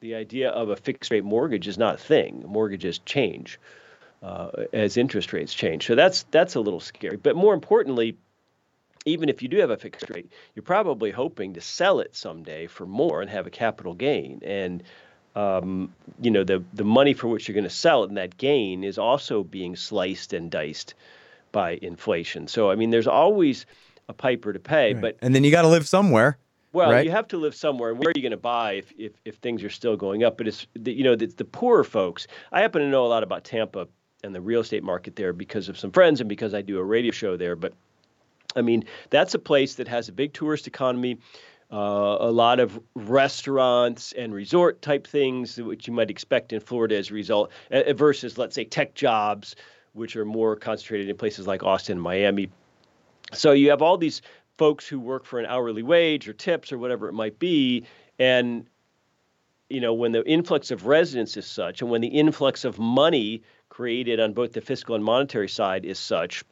the 0.00 0.16
idea 0.16 0.50
of 0.50 0.70
a 0.70 0.76
fixed 0.76 1.10
rate 1.12 1.24
mortgage 1.24 1.68
is 1.68 1.78
not 1.78 1.94
a 1.94 1.98
thing. 1.98 2.44
Mortgages 2.46 2.98
change 2.98 3.60
uh, 4.22 4.50
as 4.72 4.96
interest 4.96 5.32
rates 5.32 5.54
change. 5.54 5.86
So 5.86 5.94
that's 5.94 6.24
that's 6.30 6.56
a 6.56 6.60
little 6.60 6.80
scary. 6.80 7.16
But 7.16 7.36
more 7.36 7.54
importantly, 7.54 8.16
even 9.04 9.28
if 9.28 9.42
you 9.42 9.48
do 9.48 9.58
have 9.58 9.70
a 9.70 9.76
fixed 9.76 10.10
rate, 10.10 10.32
you're 10.54 10.64
probably 10.64 11.12
hoping 11.12 11.54
to 11.54 11.60
sell 11.60 12.00
it 12.00 12.16
someday 12.16 12.66
for 12.66 12.84
more 12.84 13.20
and 13.22 13.30
have 13.30 13.46
a 13.46 13.50
capital 13.50 13.94
gain. 13.94 14.40
And 14.44 14.82
um, 15.36 15.94
you 16.20 16.32
know 16.32 16.42
the 16.42 16.64
the 16.74 16.84
money 16.84 17.14
for 17.14 17.28
which 17.28 17.46
you're 17.46 17.54
going 17.54 17.64
to 17.64 17.70
sell 17.70 18.02
it 18.02 18.08
and 18.08 18.16
that 18.16 18.36
gain 18.36 18.82
is 18.82 18.98
also 18.98 19.44
being 19.44 19.76
sliced 19.76 20.32
and 20.32 20.50
diced 20.50 20.94
by 21.52 21.78
inflation. 21.80 22.48
So 22.48 22.68
I 22.68 22.74
mean, 22.74 22.90
there's 22.90 23.06
always 23.06 23.64
a 24.12 24.14
piper 24.14 24.52
to 24.52 24.60
pay. 24.60 24.92
Right. 24.94 25.02
But 25.02 25.18
and 25.22 25.34
then 25.34 25.42
you 25.42 25.50
got 25.50 25.62
to 25.62 25.68
live 25.68 25.88
somewhere. 25.88 26.38
Well, 26.72 26.90
right? 26.90 27.04
you 27.04 27.10
have 27.10 27.28
to 27.28 27.36
live 27.36 27.54
somewhere. 27.54 27.90
And 27.90 27.98
where 27.98 28.08
are 28.08 28.12
you 28.14 28.22
going 28.22 28.30
to 28.30 28.36
buy 28.38 28.72
if, 28.72 28.92
if, 28.96 29.12
if 29.24 29.36
things 29.36 29.62
are 29.62 29.70
still 29.70 29.96
going 29.96 30.24
up? 30.24 30.38
But 30.38 30.48
it's 30.48 30.66
the, 30.74 30.92
you 30.92 31.04
know 31.04 31.16
the, 31.16 31.26
the 31.26 31.44
poorer 31.44 31.84
folks. 31.84 32.26
I 32.50 32.60
happen 32.60 32.80
to 32.80 32.88
know 32.88 33.04
a 33.04 33.08
lot 33.08 33.22
about 33.22 33.44
Tampa 33.44 33.88
and 34.24 34.34
the 34.34 34.40
real 34.40 34.60
estate 34.60 34.84
market 34.84 35.16
there 35.16 35.32
because 35.32 35.68
of 35.68 35.78
some 35.78 35.90
friends 35.90 36.20
and 36.20 36.28
because 36.28 36.54
I 36.54 36.62
do 36.62 36.78
a 36.78 36.84
radio 36.84 37.12
show 37.12 37.36
there. 37.36 37.56
But 37.56 37.74
I 38.56 38.62
mean, 38.62 38.84
that's 39.10 39.34
a 39.34 39.38
place 39.38 39.74
that 39.76 39.88
has 39.88 40.08
a 40.08 40.12
big 40.12 40.32
tourist 40.32 40.66
economy. 40.66 41.18
Uh, 41.70 42.18
a 42.20 42.30
lot 42.30 42.60
of 42.60 42.78
restaurants 42.94 44.12
and 44.12 44.34
resort 44.34 44.82
type 44.82 45.06
things, 45.06 45.56
which 45.56 45.86
you 45.86 45.92
might 45.94 46.10
expect 46.10 46.52
in 46.52 46.60
Florida 46.60 46.98
as 46.98 47.10
a 47.10 47.14
result, 47.14 47.50
uh, 47.70 47.94
versus, 47.94 48.36
let's 48.36 48.54
say, 48.54 48.62
tech 48.62 48.94
jobs, 48.94 49.56
which 49.94 50.14
are 50.14 50.26
more 50.26 50.54
concentrated 50.54 51.08
in 51.08 51.16
places 51.16 51.46
like 51.46 51.62
Austin 51.62 51.94
and 51.94 52.02
Miami. 52.02 52.50
So 53.32 53.52
you 53.52 53.70
have 53.70 53.82
all 53.82 53.96
these 53.96 54.22
folks 54.58 54.86
who 54.86 55.00
work 55.00 55.24
for 55.24 55.38
an 55.38 55.46
hourly 55.46 55.82
wage 55.82 56.28
or 56.28 56.32
tips 56.32 56.72
or 56.72 56.78
whatever 56.78 57.08
it 57.08 57.14
might 57.14 57.38
be. 57.38 57.84
And, 58.18 58.66
you 59.68 59.80
know, 59.80 59.94
when 59.94 60.12
the 60.12 60.26
influx 60.28 60.70
of 60.70 60.86
residents 60.86 61.36
is 61.36 61.46
such, 61.46 61.80
and 61.80 61.90
when 61.90 62.00
the 62.00 62.08
influx 62.08 62.64
of 62.64 62.78
money 62.78 63.42
created 63.68 64.20
on 64.20 64.34
both 64.34 64.52
the 64.52 64.60
fiscal 64.60 64.94
and 64.94 65.02
monetary 65.02 65.48
side 65.48 65.84
is 65.84 65.98
such 65.98 66.44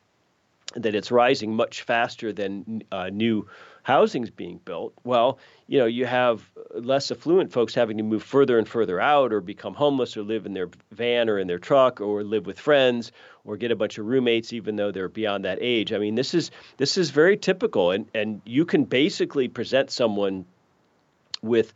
that 0.75 0.95
it's 0.95 1.11
rising 1.11 1.55
much 1.55 1.83
faster 1.83 2.33
than 2.33 2.83
uh, 2.93 3.11
new 3.11 3.47
housing's 3.83 4.31
being 4.31 4.61
built, 4.65 4.93
well, 5.05 5.39
you 5.67 5.79
know, 5.79 5.87
you 5.87 6.07
have 6.07 6.49
less 6.75 7.11
affluent 7.11 7.53
folks 7.53 7.75
having 7.75 7.97
to 7.97 8.03
move 8.03 8.23
further 8.23 8.59
and 8.59 8.69
further 8.69 9.00
out 9.00 9.33
or 9.33 9.41
become 9.41 9.75
homeless 9.75 10.17
or 10.17 10.23
live 10.23 10.47
in 10.47 10.55
their 10.55 10.69
van 10.93 11.29
or 11.29 11.39
in 11.39 11.47
their 11.47 11.59
truck 11.59 12.00
or 12.00 12.23
live 12.23 12.47
with 12.47 12.59
friends 12.59 13.11
or 13.45 13.57
get 13.57 13.71
a 13.71 13.77
bunch 13.77 13.99
of 13.99 14.07
roommates 14.07 14.53
even 14.53 14.77
though 14.77 14.93
they're 14.93 15.09
beyond 15.09 15.45
that 15.45 15.59
age. 15.61 15.93
I 15.93 15.99
mean, 15.99 16.15
this 16.15 16.35
is 16.35 16.50
this 16.77 16.97
is 16.97 17.11
very 17.11 17.37
typical 17.37 17.91
and 17.91 18.07
and 18.15 18.41
you 18.45 18.65
can 18.65 18.85
basically 18.85 19.49
present 19.49 19.91
someone 19.91 20.45
with 21.43 21.73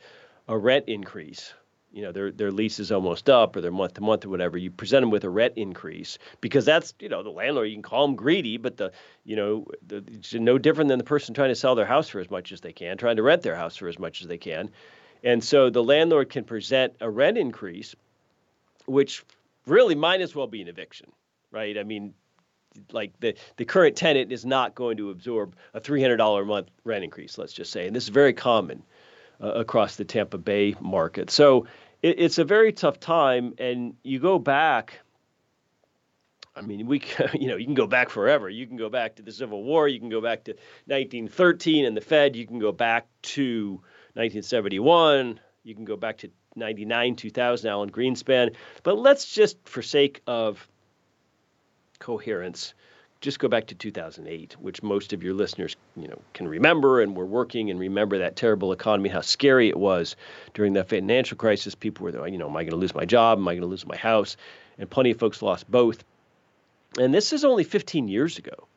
a 0.46 0.56
rent 0.56 0.84
increase 0.88 1.54
you 1.94 2.02
know 2.02 2.10
their 2.10 2.32
their 2.32 2.50
lease 2.50 2.80
is 2.80 2.90
almost 2.90 3.30
up 3.30 3.54
or 3.54 3.60
their 3.60 3.70
month 3.70 3.94
to 3.94 4.00
month 4.00 4.24
or 4.24 4.28
whatever 4.28 4.58
you 4.58 4.70
present 4.70 5.02
them 5.02 5.10
with 5.10 5.22
a 5.22 5.30
rent 5.30 5.54
increase 5.56 6.18
because 6.40 6.64
that's 6.64 6.92
you 6.98 7.08
know 7.08 7.22
the 7.22 7.30
landlord 7.30 7.68
you 7.68 7.74
can 7.74 7.82
call 7.82 8.04
them 8.04 8.16
greedy 8.16 8.56
but 8.56 8.76
the 8.76 8.90
you 9.24 9.36
know 9.36 9.64
the, 9.86 10.04
it's 10.08 10.34
no 10.34 10.58
different 10.58 10.88
than 10.88 10.98
the 10.98 11.04
person 11.04 11.34
trying 11.34 11.50
to 11.50 11.54
sell 11.54 11.76
their 11.76 11.86
house 11.86 12.08
for 12.08 12.18
as 12.18 12.30
much 12.30 12.50
as 12.50 12.60
they 12.60 12.72
can 12.72 12.98
trying 12.98 13.16
to 13.16 13.22
rent 13.22 13.42
their 13.42 13.54
house 13.54 13.76
for 13.76 13.88
as 13.88 13.98
much 13.98 14.20
as 14.20 14.26
they 14.26 14.38
can. 14.38 14.70
And 15.22 15.42
so 15.42 15.70
the 15.70 15.82
landlord 15.82 16.28
can 16.28 16.44
present 16.44 16.94
a 17.00 17.08
rent 17.08 17.38
increase 17.38 17.94
which 18.84 19.24
really 19.66 19.94
might 19.94 20.20
as 20.20 20.34
well 20.34 20.48
be 20.48 20.60
an 20.60 20.68
eviction 20.68 21.12
right? 21.52 21.78
I 21.78 21.84
mean 21.84 22.12
like 22.90 23.12
the, 23.20 23.36
the 23.56 23.64
current 23.64 23.94
tenant 23.94 24.32
is 24.32 24.44
not 24.44 24.74
going 24.74 24.96
to 24.96 25.10
absorb 25.10 25.54
a 25.74 25.80
$300 25.80 26.42
a 26.42 26.44
month 26.44 26.70
rent 26.82 27.04
increase 27.04 27.38
let's 27.38 27.52
just 27.52 27.70
say. 27.70 27.86
And 27.86 27.94
this 27.94 28.02
is 28.02 28.08
very 28.08 28.32
common 28.32 28.82
uh, 29.40 29.48
across 29.48 29.96
the 29.96 30.04
Tampa 30.04 30.38
Bay 30.38 30.74
market. 30.80 31.30
So 31.30 31.66
it, 32.04 32.20
it's 32.20 32.38
a 32.38 32.44
very 32.44 32.72
tough 32.72 33.00
time. 33.00 33.54
And 33.58 33.94
you 34.02 34.20
go 34.20 34.38
back. 34.38 35.00
I 36.54 36.60
mean, 36.60 36.86
we 36.86 37.02
you 37.32 37.48
know 37.48 37.56
you 37.56 37.64
can 37.64 37.74
go 37.74 37.86
back 37.86 38.10
forever. 38.10 38.48
You 38.48 38.66
can 38.66 38.76
go 38.76 38.90
back 38.90 39.16
to 39.16 39.22
the 39.22 39.32
Civil 39.32 39.64
War. 39.64 39.88
You 39.88 39.98
can 39.98 40.10
go 40.10 40.20
back 40.20 40.44
to 40.44 40.52
1913 40.86 41.86
and 41.86 41.96
the 41.96 42.02
Fed. 42.02 42.36
You 42.36 42.46
can 42.46 42.58
go 42.58 42.72
back 42.72 43.06
to 43.34 43.70
1971. 44.12 45.40
You 45.64 45.74
can 45.74 45.86
go 45.86 45.96
back 45.96 46.18
to 46.18 46.30
99, 46.56 47.16
2000, 47.16 47.70
Alan 47.70 47.90
Greenspan. 47.90 48.54
But 48.82 48.98
let's 48.98 49.34
just, 49.34 49.56
for 49.66 49.82
sake 49.82 50.20
of 50.26 50.68
coherence, 51.98 52.74
just 53.24 53.38
go 53.38 53.48
back 53.48 53.66
to 53.66 53.74
2008, 53.74 54.56
which 54.60 54.82
most 54.82 55.14
of 55.14 55.22
your 55.22 55.32
listeners, 55.32 55.76
you 55.96 56.06
know, 56.06 56.20
can 56.34 56.46
remember, 56.46 57.00
and 57.00 57.16
were 57.16 57.24
working 57.24 57.70
and 57.70 57.80
remember 57.80 58.18
that 58.18 58.36
terrible 58.36 58.70
economy, 58.70 59.08
how 59.08 59.22
scary 59.22 59.70
it 59.70 59.78
was 59.78 60.14
during 60.52 60.74
that 60.74 60.90
financial 60.90 61.36
crisis. 61.36 61.74
People 61.74 62.04
were, 62.04 62.28
you 62.28 62.36
know, 62.36 62.48
am 62.48 62.56
I 62.56 62.64
going 62.64 62.72
to 62.72 62.76
lose 62.76 62.94
my 62.94 63.06
job? 63.06 63.38
Am 63.38 63.48
I 63.48 63.54
going 63.54 63.62
to 63.62 63.66
lose 63.66 63.86
my 63.86 63.96
house? 63.96 64.36
And 64.78 64.90
plenty 64.90 65.10
of 65.10 65.18
folks 65.18 65.40
lost 65.40 65.68
both. 65.70 66.04
And 66.98 67.14
this 67.14 67.32
is 67.32 67.46
only 67.46 67.64
15 67.64 68.08
years 68.08 68.36
ago. 68.38 68.68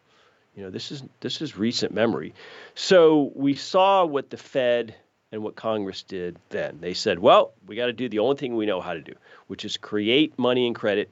You 0.55 0.63
know, 0.63 0.69
this 0.69 0.91
is 0.91 1.03
this 1.19 1.41
is 1.41 1.57
recent 1.57 1.93
memory. 1.93 2.33
So 2.73 3.31
we 3.35 3.53
saw 3.53 4.05
what 4.05 4.29
the 4.29 4.37
Fed 4.37 4.95
and 5.31 5.43
what 5.43 5.55
Congress 5.57 6.03
did 6.03 6.39
then. 6.49 6.77
They 6.79 6.93
said, 6.93 7.19
well, 7.19 7.53
we 7.67 7.75
got 7.75 7.87
to 7.87 7.93
do 7.93 8.07
the 8.07 8.19
only 8.19 8.37
thing 8.37 8.55
we 8.55 8.65
know 8.65 8.79
how 8.79 8.93
to 8.93 9.01
do, 9.01 9.13
which 9.47 9.65
is 9.65 9.75
create 9.75 10.39
money 10.39 10.65
and 10.65 10.75
credit 10.75 11.11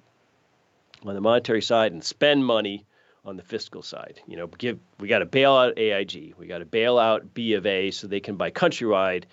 on 1.05 1.13
the 1.13 1.21
monetary 1.21 1.61
side 1.61 1.91
and 1.91 2.03
spend 2.03 2.45
money 2.45 2.85
on 3.25 3.37
the 3.37 3.43
fiscal 3.43 3.81
side. 3.81 4.21
You 4.27 4.37
know, 4.37 4.47
give 4.47 4.79
we 4.99 5.07
got 5.07 5.19
to 5.19 5.25
bail 5.25 5.55
out 5.55 5.77
AIG, 5.77 6.35
we 6.37 6.47
got 6.47 6.59
to 6.59 6.65
bail 6.65 6.97
out 6.97 7.33
B 7.33 7.53
of 7.53 7.65
A 7.65 7.91
so 7.91 8.07
they 8.07 8.19
can 8.19 8.35
buy 8.35 8.51
Countrywide. 8.51 9.23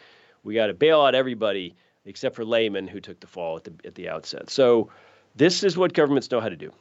We 0.42 0.54
got 0.54 0.66
to 0.68 0.74
bail 0.74 1.00
out 1.02 1.14
everybody 1.14 1.74
except 2.04 2.34
for 2.34 2.44
Lehman 2.44 2.88
who 2.88 3.00
took 3.00 3.20
the 3.20 3.26
fall 3.26 3.56
at 3.56 3.64
the 3.64 3.72
at 3.84 3.94
the 3.94 4.08
outset. 4.08 4.50
So 4.50 4.90
this 5.36 5.62
is 5.62 5.76
what 5.76 5.92
governments 5.92 6.30
know 6.30 6.40
how 6.40 6.48
to 6.48 6.56
do. 6.56 6.72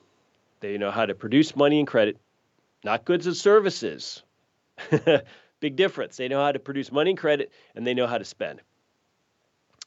They 0.61 0.77
know 0.77 0.91
how 0.91 1.05
to 1.05 1.15
produce 1.15 1.55
money 1.55 1.79
and 1.79 1.87
credit, 1.87 2.17
not 2.83 3.05
goods 3.05 3.27
and 3.27 3.35
services. 3.35 4.23
Big 5.59 5.75
difference. 5.75 6.17
They 6.17 6.27
know 6.27 6.43
how 6.43 6.51
to 6.51 6.59
produce 6.59 6.91
money 6.91 7.11
and 7.11 7.19
credit, 7.19 7.51
and 7.75 7.85
they 7.85 7.93
know 7.93 8.07
how 8.07 8.17
to 8.17 8.25
spend. 8.25 8.61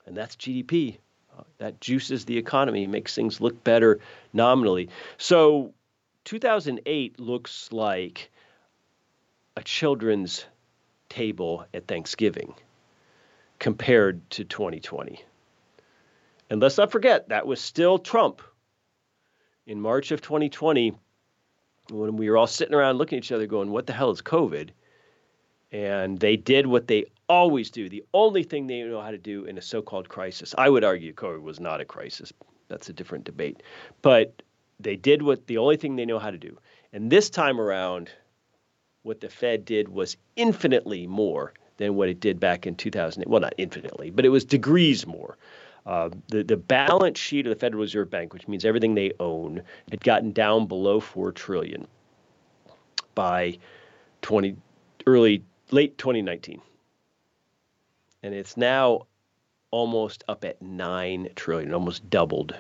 And 0.07 0.17
that's 0.17 0.37
GDP. 0.37 0.99
Uh, 1.37 1.43
that 1.59 1.81
juices 1.81 2.25
the 2.27 2.39
economy, 2.39 2.87
makes 2.87 3.13
things 3.13 3.41
look 3.41 3.65
better 3.65 3.99
nominally. 4.33 4.89
So 5.19 5.75
2008 6.25 7.21
looks 7.21 7.71
like 7.73 8.31
a 9.57 9.63
children's 9.63 10.45
table 11.09 11.67
at 11.73 11.87
Thanksgiving 11.87 12.55
compared 13.59 14.29
to 14.31 14.45
2020. 14.45 15.23
And 16.51 16.61
let's 16.61 16.77
not 16.77 16.91
forget, 16.91 17.29
that 17.29 17.47
was 17.47 17.61
still 17.61 17.99
Trump. 17.99 18.43
In 19.67 19.81
March 19.81 20.11
of 20.11 20.21
2020, 20.21 20.93
when 21.91 22.17
we 22.17 22.29
were 22.29 22.37
all 22.37 22.47
sitting 22.47 22.75
around 22.75 22.99
looking 22.99 23.19
at 23.19 23.25
each 23.25 23.33
other 23.33 23.47
going, 23.47 23.71
What 23.71 23.87
the 23.87 23.93
hell 23.93 24.11
is 24.11 24.21
COVID? 24.21 24.71
And 25.73 26.19
they 26.19 26.37
did 26.37 26.67
what 26.67 26.87
they 26.87 27.07
always 27.29 27.71
do, 27.71 27.89
the 27.89 28.05
only 28.13 28.43
thing 28.43 28.67
they 28.67 28.83
know 28.83 29.01
how 29.01 29.11
to 29.11 29.19
do 29.19 29.45
in 29.45 29.59
a 29.59 29.63
so 29.63 29.83
called 29.83 30.09
crisis. 30.09 30.55
I 30.57 30.69
would 30.69 30.85
argue 30.85 31.13
COVID 31.13 31.43
was 31.43 31.61
not 31.61 31.81
a 31.81 31.85
crisis. 31.85 32.33
That's 32.69 32.89
a 32.89 32.93
different 32.93 33.25
debate. 33.25 33.63
But 34.03 34.43
they 34.85 34.97
did 34.97 35.23
what 35.23 35.47
the 35.49 35.59
only 35.59 35.77
thing 35.77 35.97
they 35.97 36.07
know 36.07 36.19
how 36.21 36.31
to 36.31 36.39
do. 36.39 36.57
And 36.93 37.11
this 37.11 37.29
time 37.29 37.61
around, 37.61 38.11
what 39.03 39.21
the 39.21 39.29
Fed 39.29 39.65
did 39.65 39.89
was 39.89 40.17
infinitely 40.37 41.07
more 41.07 41.53
than 41.79 41.97
what 41.97 42.09
it 42.09 42.21
did 42.21 42.39
back 42.39 42.67
in 42.67 42.77
2008. 42.77 43.29
Well, 43.29 43.41
not 43.41 43.55
infinitely, 43.59 44.11
but 44.11 44.25
it 44.25 44.29
was 44.29 44.45
degrees 44.45 45.07
more. 45.07 45.37
Uh, 45.87 46.09
the 46.29 46.43
the 46.43 46.57
balance 46.57 47.19
sheet 47.19 47.47
of 47.47 47.51
the 47.51 47.59
Federal 47.59 47.83
Reserve 47.83 48.09
Bank, 48.09 48.33
which 48.33 48.49
means 48.49 48.65
everything 48.65 48.95
they 48.95 49.13
own, 49.21 49.63
had 49.91 50.03
gotten 50.03 50.33
down 50.33 50.67
below 50.67 51.01
four 51.01 51.33
trillion 51.33 51.87
by 53.15 53.59
20 54.23 54.57
early 55.07 55.43
late 55.71 55.99
2019, 55.99 56.63
and 58.23 58.35
it's 58.35 58.57
now 58.57 59.07
almost 59.71 60.25
up 60.29 60.45
at 60.45 60.63
nine 60.63 61.29
trillion, 61.37 61.75
almost 61.75 62.09
doubled 62.09 62.57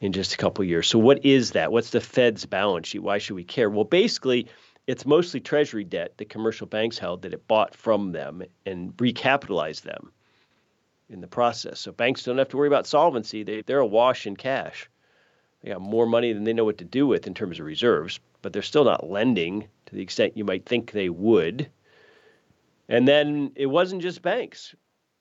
in 0.00 0.12
just 0.12 0.34
a 0.34 0.36
couple 0.36 0.64
years. 0.64 0.88
So 0.88 0.98
what 0.98 1.24
is 1.24 1.52
that? 1.52 1.72
What's 1.72 1.90
the 1.90 2.00
Fed's 2.00 2.46
balance 2.46 2.88
sheet? 2.88 3.02
Why 3.02 3.18
should 3.18 3.36
we 3.36 3.44
care? 3.44 3.68
Well, 3.68 3.84
basically, 3.84 4.48
it's 4.86 5.06
mostly 5.06 5.40
treasury 5.40 5.84
debt 5.84 6.16
that 6.16 6.30
commercial 6.30 6.66
banks 6.66 6.98
held 6.98 7.22
that 7.22 7.34
it 7.34 7.46
bought 7.46 7.74
from 7.74 8.12
them 8.12 8.42
and 8.64 8.96
recapitalized 8.96 9.82
them 9.82 10.10
in 11.10 11.20
the 11.20 11.26
process. 11.26 11.80
So 11.80 11.92
banks 11.92 12.22
don't 12.22 12.38
have 12.38 12.48
to 12.48 12.56
worry 12.56 12.68
about 12.68 12.86
solvency. 12.86 13.42
They, 13.42 13.62
they're 13.62 13.80
awash 13.80 14.26
in 14.26 14.36
cash. 14.36 14.88
They 15.62 15.70
got 15.70 15.82
more 15.82 16.06
money 16.06 16.32
than 16.32 16.44
they 16.44 16.54
know 16.54 16.64
what 16.64 16.78
to 16.78 16.84
do 16.84 17.06
with 17.06 17.26
in 17.26 17.34
terms 17.34 17.60
of 17.60 17.66
reserves, 17.66 18.18
but 18.40 18.52
they're 18.52 18.62
still 18.62 18.84
not 18.84 19.10
lending 19.10 19.68
to 19.86 19.94
the 19.94 20.02
extent 20.02 20.36
you 20.36 20.44
might 20.44 20.64
think 20.64 20.92
they 20.92 21.10
would. 21.10 21.70
And 22.88 23.06
then 23.06 23.52
it 23.54 23.66
wasn't 23.66 24.02
just 24.02 24.22
banks. 24.22 24.74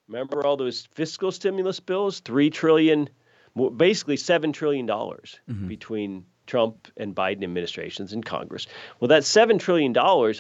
Remember 0.08 0.46
all 0.46 0.56
those 0.56 0.88
fiscal 0.94 1.32
stimulus 1.32 1.80
bills, 1.80 2.22
3 2.22 2.50
trillion 2.50 3.10
basically 3.56 4.16
$7 4.16 4.54
trillion 4.54 4.88
mm-hmm. 4.88 5.68
between 5.68 6.26
Trump 6.48 6.88
and 6.98 7.16
Biden 7.16 7.44
administrations 7.44 8.14
in 8.14 8.24
Congress. 8.24 8.68
Well, 9.00 9.10
that 9.10 9.24
$7 9.24 9.60
trillion, 9.60 9.96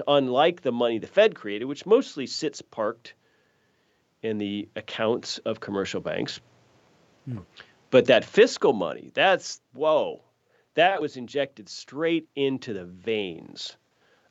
unlike 0.07 0.61
the 0.61 0.71
money 0.71 0.97
the 0.99 1.07
Fed 1.07 1.35
created, 1.35 1.65
which 1.65 1.85
mostly 1.85 2.25
sits 2.25 2.61
parked 2.61 3.13
in 4.21 4.37
the 4.37 4.67
accounts 4.75 5.37
of 5.39 5.59
commercial 5.59 6.01
banks, 6.01 6.41
mm. 7.29 7.43
but 7.89 8.05
that 8.05 8.25
fiscal 8.25 8.73
money, 8.73 9.11
that's, 9.13 9.61
whoa, 9.73 10.23
that 10.73 11.01
was 11.01 11.15
injected 11.15 11.69
straight 11.69 12.27
into 12.35 12.73
the 12.73 12.85
veins 12.85 13.77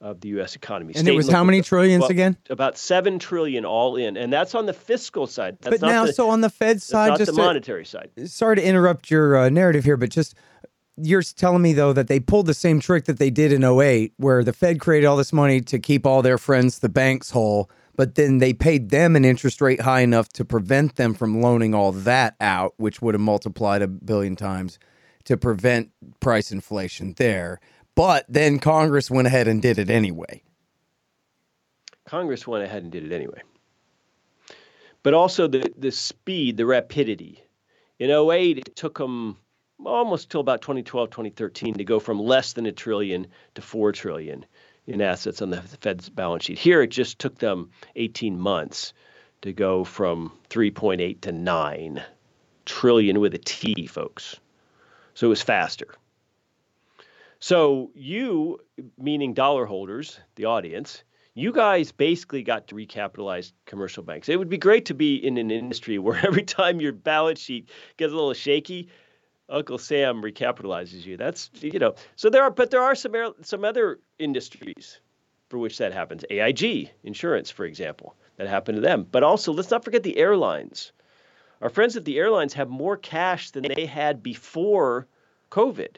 of 0.00 0.20
the 0.20 0.28
U.S. 0.28 0.54
economy. 0.54 0.94
And 0.94 1.04
State 1.04 1.12
it 1.12 1.16
was 1.16 1.28
how 1.28 1.42
many 1.42 1.62
trillions 1.62 2.02
well, 2.02 2.10
again? 2.10 2.36
About 2.50 2.78
seven 2.78 3.18
trillion 3.18 3.64
all 3.64 3.96
in, 3.96 4.16
and 4.16 4.32
that's 4.32 4.54
on 4.54 4.66
the 4.66 4.72
fiscal 4.72 5.26
side. 5.26 5.58
That's 5.60 5.80
but 5.80 5.86
now, 5.86 6.06
the, 6.06 6.12
so 6.12 6.30
on 6.30 6.40
the 6.40 6.50
Fed 6.50 6.80
side, 6.80 7.08
not 7.08 7.18
just 7.18 7.32
the 7.32 7.36
monetary 7.36 7.84
to, 7.84 7.90
side. 7.90 8.10
Sorry 8.26 8.56
to 8.56 8.64
interrupt 8.64 9.10
your 9.10 9.36
uh, 9.36 9.48
narrative 9.48 9.84
here, 9.84 9.96
but 9.96 10.10
just 10.10 10.34
you're 11.00 11.22
telling 11.22 11.62
me 11.62 11.72
though 11.72 11.92
that 11.92 12.08
they 12.08 12.20
pulled 12.20 12.46
the 12.46 12.54
same 12.54 12.80
trick 12.80 13.04
that 13.04 13.18
they 13.18 13.30
did 13.30 13.52
in 13.52 13.62
08 13.64 14.12
where 14.16 14.42
the 14.42 14.52
Fed 14.52 14.80
created 14.80 15.06
all 15.06 15.16
this 15.16 15.32
money 15.32 15.60
to 15.60 15.78
keep 15.78 16.06
all 16.06 16.22
their 16.22 16.38
friends 16.38 16.80
the 16.80 16.88
banks 16.88 17.30
whole, 17.30 17.70
but 17.96 18.14
then 18.14 18.38
they 18.38 18.52
paid 18.52 18.90
them 18.90 19.16
an 19.16 19.24
interest 19.24 19.60
rate 19.60 19.80
high 19.80 20.00
enough 20.00 20.28
to 20.30 20.44
prevent 20.44 20.96
them 20.96 21.14
from 21.14 21.40
loaning 21.40 21.74
all 21.74 21.92
that 21.92 22.34
out, 22.40 22.74
which 22.76 23.00
would 23.00 23.14
have 23.14 23.20
multiplied 23.20 23.82
a 23.82 23.88
billion 23.88 24.36
times 24.36 24.78
to 25.24 25.36
prevent 25.36 25.90
price 26.20 26.50
inflation 26.50 27.14
there. 27.16 27.60
But 27.98 28.26
then 28.28 28.60
Congress 28.60 29.10
went 29.10 29.26
ahead 29.26 29.48
and 29.48 29.60
did 29.60 29.76
it 29.76 29.90
anyway. 29.90 30.44
Congress 32.04 32.46
went 32.46 32.62
ahead 32.62 32.84
and 32.84 32.92
did 32.92 33.04
it 33.04 33.10
anyway. 33.10 33.42
But 35.02 35.14
also 35.14 35.48
the, 35.48 35.68
the 35.76 35.90
speed, 35.90 36.56
the 36.56 36.64
rapidity. 36.64 37.42
In 37.98 38.10
08, 38.10 38.58
it 38.58 38.76
took 38.76 38.98
them 38.98 39.36
almost 39.84 40.30
till 40.30 40.40
about 40.40 40.62
2012, 40.62 41.10
2013 41.10 41.74
to 41.74 41.84
go 41.84 41.98
from 41.98 42.20
less 42.20 42.52
than 42.52 42.66
a 42.66 42.72
trillion 42.72 43.26
to 43.56 43.62
4 43.62 43.90
trillion 43.90 44.46
in 44.86 45.02
assets 45.02 45.42
on 45.42 45.50
the 45.50 45.60
Fed's 45.60 46.08
balance 46.08 46.44
sheet. 46.44 46.58
Here, 46.60 46.80
it 46.82 46.92
just 46.92 47.18
took 47.18 47.38
them 47.38 47.70
18 47.96 48.38
months 48.38 48.92
to 49.42 49.52
go 49.52 49.82
from 49.82 50.30
3.8 50.50 51.20
to 51.22 51.32
9 51.32 52.04
trillion 52.64 53.18
with 53.18 53.34
a 53.34 53.38
T, 53.38 53.88
folks. 53.88 54.38
So 55.14 55.26
it 55.26 55.30
was 55.30 55.42
faster. 55.42 55.96
So 57.40 57.90
you, 57.94 58.58
meaning 58.98 59.32
dollar 59.32 59.64
holders, 59.64 60.18
the 60.34 60.46
audience, 60.46 61.04
you 61.34 61.52
guys 61.52 61.92
basically 61.92 62.42
got 62.42 62.66
to 62.68 62.74
recapitalize 62.74 63.52
commercial 63.64 64.02
banks. 64.02 64.28
It 64.28 64.36
would 64.36 64.48
be 64.48 64.58
great 64.58 64.86
to 64.86 64.94
be 64.94 65.14
in 65.14 65.38
an 65.38 65.52
industry 65.52 65.98
where 65.98 66.20
every 66.26 66.42
time 66.42 66.80
your 66.80 66.92
balance 66.92 67.38
sheet 67.38 67.70
gets 67.96 68.12
a 68.12 68.16
little 68.16 68.34
shaky, 68.34 68.88
Uncle 69.48 69.78
Sam 69.78 70.20
recapitalizes 70.20 71.06
you. 71.06 71.16
That's 71.16 71.50
you 71.60 71.78
know. 71.78 71.94
So 72.16 72.28
there 72.28 72.42
are, 72.42 72.50
but 72.50 72.70
there 72.70 72.82
are 72.82 72.94
some 72.94 73.14
some 73.42 73.64
other 73.64 74.00
industries 74.18 75.00
for 75.48 75.58
which 75.58 75.78
that 75.78 75.92
happens. 75.92 76.24
AIG 76.28 76.90
insurance, 77.04 77.50
for 77.50 77.64
example, 77.64 78.16
that 78.36 78.48
happened 78.48 78.76
to 78.76 78.82
them. 78.82 79.06
But 79.10 79.22
also, 79.22 79.52
let's 79.52 79.70
not 79.70 79.84
forget 79.84 80.02
the 80.02 80.18
airlines. 80.18 80.92
Our 81.62 81.70
friends 81.70 81.96
at 81.96 82.04
the 82.04 82.18
airlines 82.18 82.52
have 82.54 82.68
more 82.68 82.96
cash 82.96 83.52
than 83.52 83.64
they 83.74 83.86
had 83.86 84.22
before 84.22 85.06
COVID 85.50 85.96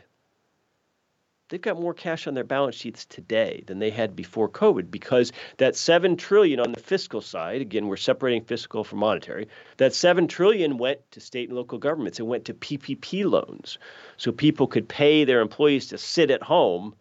they've 1.50 1.61
got 1.61 1.78
more 1.78 1.92
cash 1.92 2.26
on 2.26 2.35
their 2.35 2.45
balance 2.45 2.75
sheets 2.75 3.04
today 3.04 3.62
than 3.66 3.78
they 3.78 3.90
had 3.90 4.16
before 4.16 4.49
COVID 4.49 4.90
because 4.90 5.33
that 5.59 5.76
7 5.76 6.16
trillion 6.16 6.61
on 6.61 6.73
the 6.73 6.80
fiscal 6.80 7.21
side, 7.21 7.61
again, 7.61 7.88
we're 7.88 7.97
separating 7.97 8.42
fiscal 8.42 8.83
from 8.83 9.00
monetary, 9.00 9.49
that 9.77 9.92
7 9.92 10.27
trillion 10.29 10.79
went 10.79 10.98
to 11.11 11.20
state 11.20 11.48
and 11.48 11.59
local 11.59 11.79
governments. 11.79 12.18
It 12.18 12.27
went 12.27 12.44
to 12.46 12.55
PPP 12.55 13.31
loans. 13.31 13.79
So 14.16 14.33
people 14.33 14.66
could 14.66 14.88
pay 14.88 15.25
their 15.25 15.40
employees 15.40 15.88
to 15.88 15.98
sit 15.98 16.31
at 16.31 16.42
home 16.42 16.94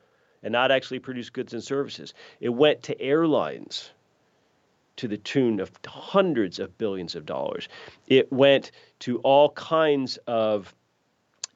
and 0.43 0.51
not 0.51 0.71
actually 0.71 0.99
produce 0.99 1.29
goods 1.29 1.53
and 1.53 1.63
services. 1.63 2.13
It 2.39 2.49
went 2.49 2.83
to 2.83 2.99
airlines 3.01 3.91
to 4.97 5.07
the 5.07 5.17
tune 5.17 5.59
of 5.61 5.71
hundreds 5.85 6.59
of 6.59 6.77
billions 6.77 7.15
of 7.15 7.25
dollars. 7.25 7.69
It 8.07 8.31
went 8.33 8.71
to 8.99 9.19
all 9.19 9.51
kinds 9.51 10.17
of 10.27 10.73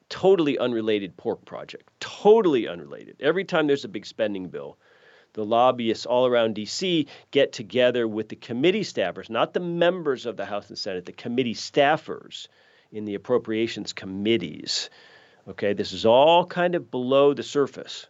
totally 0.08 0.58
unrelated 0.58 1.16
pork 1.16 1.44
project. 1.44 1.88
Totally 2.00 2.68
unrelated. 2.68 3.16
Every 3.20 3.44
time 3.44 3.66
there's 3.66 3.84
a 3.84 3.88
big 3.88 4.06
spending 4.06 4.48
bill, 4.48 4.78
the 5.34 5.44
lobbyists 5.44 6.06
all 6.06 6.26
around 6.26 6.54
DC 6.54 7.08
get 7.30 7.52
together 7.52 8.06
with 8.06 8.28
the 8.28 8.36
committee 8.36 8.82
staffers, 8.82 9.28
not 9.28 9.52
the 9.52 9.60
members 9.60 10.26
of 10.26 10.36
the 10.36 10.44
House 10.44 10.68
and 10.68 10.78
Senate, 10.78 11.06
the 11.06 11.12
committee 11.12 11.54
staffers 11.54 12.46
in 12.92 13.04
the 13.04 13.14
appropriations 13.14 13.92
committees. 13.92 14.90
Okay, 15.48 15.72
this 15.72 15.92
is 15.92 16.06
all 16.06 16.46
kind 16.46 16.74
of 16.74 16.90
below 16.90 17.34
the 17.34 17.42
surface. 17.42 18.06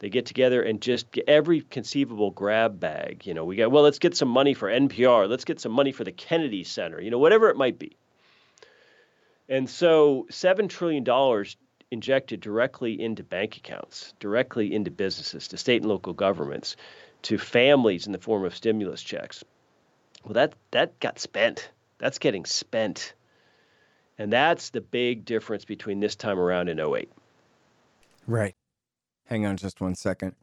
They 0.00 0.10
get 0.10 0.26
together 0.26 0.62
and 0.62 0.80
just 0.80 1.10
get 1.10 1.28
every 1.28 1.62
conceivable 1.62 2.30
grab 2.30 2.78
bag. 2.78 3.26
You 3.26 3.34
know, 3.34 3.44
we 3.44 3.56
got, 3.56 3.72
well, 3.72 3.82
let's 3.82 3.98
get 3.98 4.16
some 4.16 4.28
money 4.28 4.54
for 4.54 4.68
NPR. 4.68 5.28
Let's 5.28 5.44
get 5.44 5.60
some 5.60 5.72
money 5.72 5.90
for 5.90 6.04
the 6.04 6.12
Kennedy 6.12 6.62
Center, 6.62 7.00
you 7.00 7.10
know, 7.10 7.18
whatever 7.18 7.48
it 7.48 7.56
might 7.56 7.78
be. 7.78 7.96
And 9.48 9.68
so 9.68 10.26
$7 10.30 10.68
trillion 10.68 11.44
injected 11.90 12.40
directly 12.40 13.00
into 13.00 13.22
bank 13.22 13.56
accounts, 13.56 14.12
directly 14.20 14.74
into 14.74 14.90
businesses, 14.90 15.48
to 15.48 15.56
state 15.56 15.82
and 15.82 15.88
local 15.88 16.12
governments, 16.12 16.76
to 17.22 17.38
families 17.38 18.06
in 18.06 18.12
the 18.12 18.18
form 18.18 18.44
of 18.44 18.54
stimulus 18.54 19.02
checks. 19.02 19.42
Well, 20.24 20.34
that, 20.34 20.54
that 20.72 21.00
got 21.00 21.18
spent. 21.18 21.70
That's 21.98 22.18
getting 22.18 22.44
spent. 22.44 23.14
And 24.18 24.32
that's 24.32 24.70
the 24.70 24.80
big 24.80 25.24
difference 25.24 25.64
between 25.64 26.00
this 26.00 26.16
time 26.16 26.38
around 26.38 26.68
and 26.68 26.80
08. 26.80 27.10
Right. 28.26 28.54
Hang 29.24 29.46
on 29.46 29.56
just 29.56 29.80
one 29.80 29.94
second. 29.94 30.34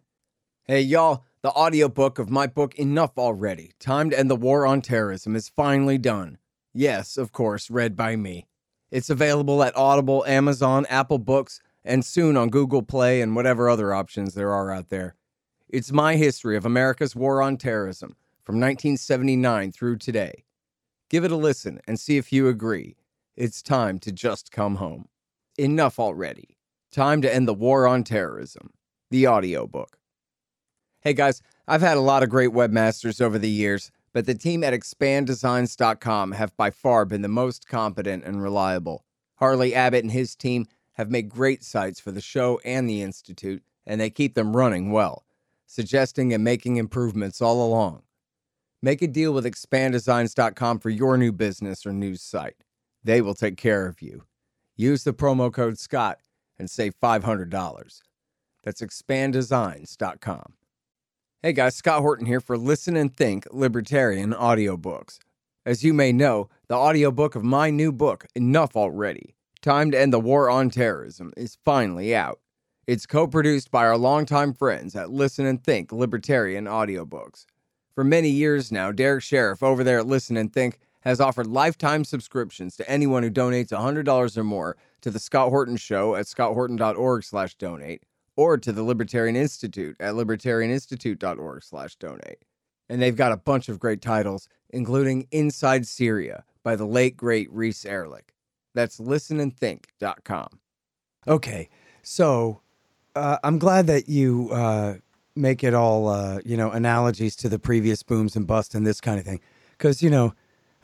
Hey, 0.63 0.81
y'all, 0.81 1.23
the 1.43 1.51
audiobook 1.51 2.17
of 2.17 2.31
my 2.31 2.47
book, 2.47 2.73
Enough 2.75 3.19
Already 3.19 3.73
Time 3.79 4.09
to 4.09 4.17
End 4.17 4.31
the 4.31 4.35
War 4.35 4.65
on 4.65 4.81
Terrorism, 4.81 5.35
is 5.35 5.49
finally 5.49 5.99
done. 5.99 6.39
Yes, 6.73 7.17
of 7.17 7.31
course, 7.31 7.69
read 7.69 7.95
by 7.95 8.15
me. 8.15 8.47
It's 8.95 9.09
available 9.09 9.61
at 9.61 9.75
Audible, 9.75 10.23
Amazon, 10.25 10.85
Apple 10.85 11.17
Books, 11.17 11.59
and 11.83 12.05
soon 12.05 12.37
on 12.37 12.47
Google 12.47 12.81
Play 12.81 13.19
and 13.19 13.35
whatever 13.35 13.67
other 13.67 13.93
options 13.93 14.35
there 14.35 14.53
are 14.53 14.71
out 14.71 14.87
there. 14.87 15.17
It's 15.67 15.91
my 15.91 16.15
history 16.15 16.55
of 16.55 16.65
America's 16.65 17.13
war 17.13 17.41
on 17.41 17.57
terrorism 17.57 18.15
from 18.45 18.55
1979 18.55 19.73
through 19.73 19.97
today. 19.97 20.45
Give 21.09 21.25
it 21.25 21.31
a 21.33 21.35
listen 21.35 21.81
and 21.85 21.99
see 21.99 22.15
if 22.15 22.31
you 22.31 22.47
agree. 22.47 22.95
It's 23.35 23.61
time 23.61 23.99
to 23.99 24.13
just 24.13 24.49
come 24.49 24.75
home. 24.75 25.09
Enough 25.57 25.99
already. 25.99 26.55
Time 26.89 27.21
to 27.21 27.35
end 27.35 27.49
the 27.49 27.53
war 27.53 27.87
on 27.87 28.05
terrorism. 28.05 28.69
The 29.11 29.27
audiobook. 29.27 29.97
Hey 31.01 31.11
guys, 31.11 31.41
I've 31.67 31.81
had 31.81 31.97
a 31.97 31.99
lot 31.99 32.23
of 32.23 32.29
great 32.29 32.51
webmasters 32.51 33.19
over 33.19 33.37
the 33.37 33.49
years 33.49 33.91
but 34.15 34.25
the 34.25 34.33
team 34.33 34.63
at 34.63 34.73
expanddesigns.com 34.73 36.31
have 36.31 36.55
by 36.55 36.71
far 36.71 37.03
been 37.03 37.21
the 37.21 37.27
most 37.27 37.67
competent 37.67 38.23
and 38.23 38.41
reliable. 38.41 39.03
Harley 39.39 39.75
Abbott 39.75 40.05
and 40.05 40.13
his 40.13 40.37
team 40.37 40.67
have 40.93 41.11
made 41.11 41.27
great 41.27 41.65
sites 41.65 41.99
for 41.99 42.13
the 42.13 42.21
show 42.21 42.57
and 42.63 42.89
the 42.89 43.01
Institute, 43.01 43.61
and 43.85 43.99
they 43.99 44.09
keep 44.09 44.33
them 44.33 44.55
running 44.55 44.89
well, 44.93 45.25
suggesting 45.67 46.33
and 46.33 46.45
making 46.45 46.77
improvements 46.77 47.41
all 47.41 47.61
along. 47.61 48.03
Make 48.81 49.01
a 49.01 49.07
deal 49.07 49.33
with 49.33 49.43
expanddesigns.com 49.43 50.79
for 50.79 50.89
your 50.89 51.17
new 51.17 51.33
business 51.33 51.85
or 51.85 51.91
news 51.91 52.21
site. 52.21 52.55
They 53.03 53.19
will 53.19 53.33
take 53.33 53.57
care 53.57 53.85
of 53.85 54.01
you. 54.01 54.23
Use 54.77 55.03
the 55.03 55.11
promo 55.11 55.51
code 55.51 55.77
SCOTT 55.77 56.19
and 56.57 56.69
save 56.69 56.93
$500. 57.03 58.01
That's 58.63 58.81
expanddesigns.com. 58.81 60.53
Hey 61.45 61.53
guys, 61.53 61.75
Scott 61.75 62.01
Horton 62.01 62.25
here 62.25 62.41
for 62.41 62.57
Listen 62.57 62.95
and 62.95 63.15
Think 63.15 63.45
Libertarian 63.51 64.33
Audiobooks. 64.33 65.19
As 65.63 65.83
you 65.83 65.93
may 65.93 66.11
know, 66.11 66.49
the 66.69 66.73
audiobook 66.73 67.35
of 67.35 67.43
my 67.43 67.69
new 67.69 67.91
book, 67.91 68.25
Enough 68.33 68.75
Already 68.75 69.35
Time 69.61 69.91
to 69.91 70.01
End 70.01 70.11
the 70.11 70.19
War 70.19 70.49
on 70.49 70.71
Terrorism, 70.71 71.33
is 71.37 71.59
finally 71.63 72.15
out. 72.15 72.39
It's 72.87 73.05
co 73.05 73.27
produced 73.27 73.69
by 73.69 73.85
our 73.85 73.95
longtime 73.95 74.55
friends 74.55 74.95
at 74.95 75.11
Listen 75.11 75.45
and 75.45 75.63
Think 75.63 75.91
Libertarian 75.91 76.65
Audiobooks. 76.65 77.45
For 77.93 78.03
many 78.03 78.29
years 78.29 78.71
now, 78.71 78.91
Derek 78.91 79.21
Sheriff 79.21 79.61
over 79.61 79.83
there 79.83 79.99
at 79.99 80.07
Listen 80.07 80.37
and 80.37 80.51
Think 80.51 80.79
has 81.01 81.21
offered 81.21 81.45
lifetime 81.45 82.05
subscriptions 82.05 82.75
to 82.77 82.89
anyone 82.89 83.21
who 83.21 83.29
donates 83.29 83.69
$100 83.69 84.35
or 84.35 84.43
more 84.43 84.77
to 85.01 85.11
the 85.11 85.19
Scott 85.19 85.49
Horton 85.49 85.77
Show 85.77 86.15
at 86.15 86.25
scotthorton.org/donate 86.25 88.01
or 88.35 88.57
to 88.57 88.71
the 88.71 88.83
Libertarian 88.83 89.35
Institute 89.35 89.95
at 89.99 90.13
libertarianinstitute.org 90.15 91.63
slash 91.63 91.95
donate. 91.95 92.43
And 92.89 93.01
they've 93.01 93.15
got 93.15 93.31
a 93.31 93.37
bunch 93.37 93.69
of 93.69 93.79
great 93.79 94.01
titles, 94.01 94.47
including 94.69 95.27
Inside 95.31 95.87
Syria 95.87 96.43
by 96.63 96.75
the 96.75 96.85
late, 96.85 97.17
great 97.17 97.51
Reese 97.51 97.85
Erlich. 97.85 98.33
That's 98.73 98.99
listenandthink.com. 98.99 100.59
Okay, 101.27 101.69
so 102.03 102.61
uh, 103.15 103.37
I'm 103.43 103.57
glad 103.57 103.87
that 103.87 104.07
you 104.07 104.49
uh, 104.51 104.95
make 105.35 105.63
it 105.63 105.73
all, 105.73 106.07
uh, 106.09 106.39
you 106.45 106.57
know, 106.57 106.71
analogies 106.71 107.35
to 107.37 107.49
the 107.49 107.57
previous 107.57 108.03
booms 108.03 108.35
and 108.35 108.45
busts 108.45 108.75
and 108.75 108.85
this 108.85 109.01
kind 109.01 109.17
of 109.17 109.25
thing. 109.25 109.41
Because, 109.71 110.03
you 110.03 110.09
know, 110.09 110.33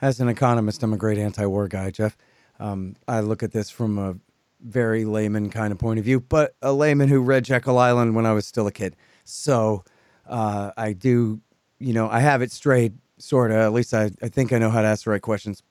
as 0.01 0.19
an 0.19 0.29
economist, 0.29 0.81
I'm 0.81 0.93
a 0.93 0.97
great 0.97 1.17
anti 1.17 1.45
war 1.45 1.67
guy, 1.67 1.91
Jeff. 1.91 2.17
Um, 2.59 2.95
I 3.07 3.19
look 3.19 3.43
at 3.43 3.51
this 3.51 3.69
from 3.69 3.97
a 3.97 4.15
very 4.63 5.05
layman 5.05 5.49
kind 5.49 5.71
of 5.71 5.79
point 5.79 5.99
of 5.99 6.05
view, 6.05 6.19
but 6.19 6.55
a 6.61 6.73
layman 6.73 7.09
who 7.09 7.21
read 7.21 7.45
Jekyll 7.45 7.77
Island 7.77 8.15
when 8.15 8.25
I 8.25 8.33
was 8.33 8.45
still 8.45 8.67
a 8.67 8.71
kid. 8.71 8.95
So 9.23 9.83
uh, 10.27 10.71
I 10.77 10.93
do, 10.93 11.41
you 11.79 11.93
know, 11.93 12.09
I 12.09 12.19
have 12.19 12.41
it 12.41 12.51
straight, 12.51 12.93
sort 13.17 13.51
of. 13.51 13.57
At 13.57 13.73
least 13.73 13.93
I, 13.93 14.11
I 14.21 14.29
think 14.29 14.53
I 14.53 14.57
know 14.57 14.69
how 14.69 14.81
to 14.81 14.87
ask 14.87 15.05
the 15.05 15.11
right 15.11 15.21
questions. 15.21 15.63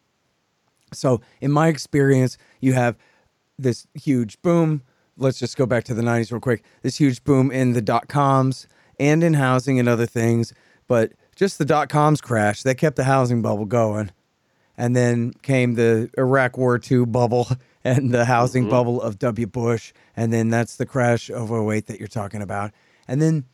So 0.93 1.21
in 1.41 1.53
my 1.53 1.69
experience, 1.69 2.37
you 2.61 2.73
have 2.73 2.97
this 3.59 3.87
huge 3.95 4.41
boom. 4.43 4.83
Let's 5.17 5.39
just 5.39 5.57
go 5.57 5.67
back 5.67 5.85
to 5.85 5.95
the 5.95 6.03
90s 6.03 6.33
real 6.33 6.41
quick. 6.41 6.65
This 6.83 6.97
huge 6.97 7.23
boom 7.25 7.51
in 7.51 7.73
the 7.73 7.83
dot 7.83 8.09
coms 8.09 8.67
and 8.99 9.23
in 9.23 9.35
housing 9.35 9.79
and 9.79 9.89
other 9.89 10.07
things. 10.07 10.53
But 10.89 11.13
just 11.37 11.59
the 11.59 11.65
dot 11.65 11.89
coms 11.89 12.21
crash, 12.21 12.63
that 12.63 12.77
kept 12.77 12.97
the 12.97 13.05
housing 13.05 13.43
bubble 13.43 13.67
going. 13.67 14.11
And 14.77 14.97
then 14.97 15.33
came 15.43 15.75
the 15.75 16.11
Iraq 16.17 16.57
War 16.57 16.81
II 16.91 17.05
bubble 17.05 17.49
and 17.85 18.13
the 18.13 18.25
housing 18.25 18.65
mm-hmm. 18.65 18.71
bubble 18.71 19.01
of 19.01 19.19
W. 19.19 19.47
Bush. 19.47 19.93
And 20.17 20.33
then 20.33 20.51
that's 20.51 20.77
the 20.77 20.87
crash 20.87 21.31
of 21.31 21.51
08 21.51 21.87
that 21.87 21.99
you're 21.99 22.09
talking 22.09 22.43
about. 22.43 22.73
And 23.09 23.21
then 23.21 23.45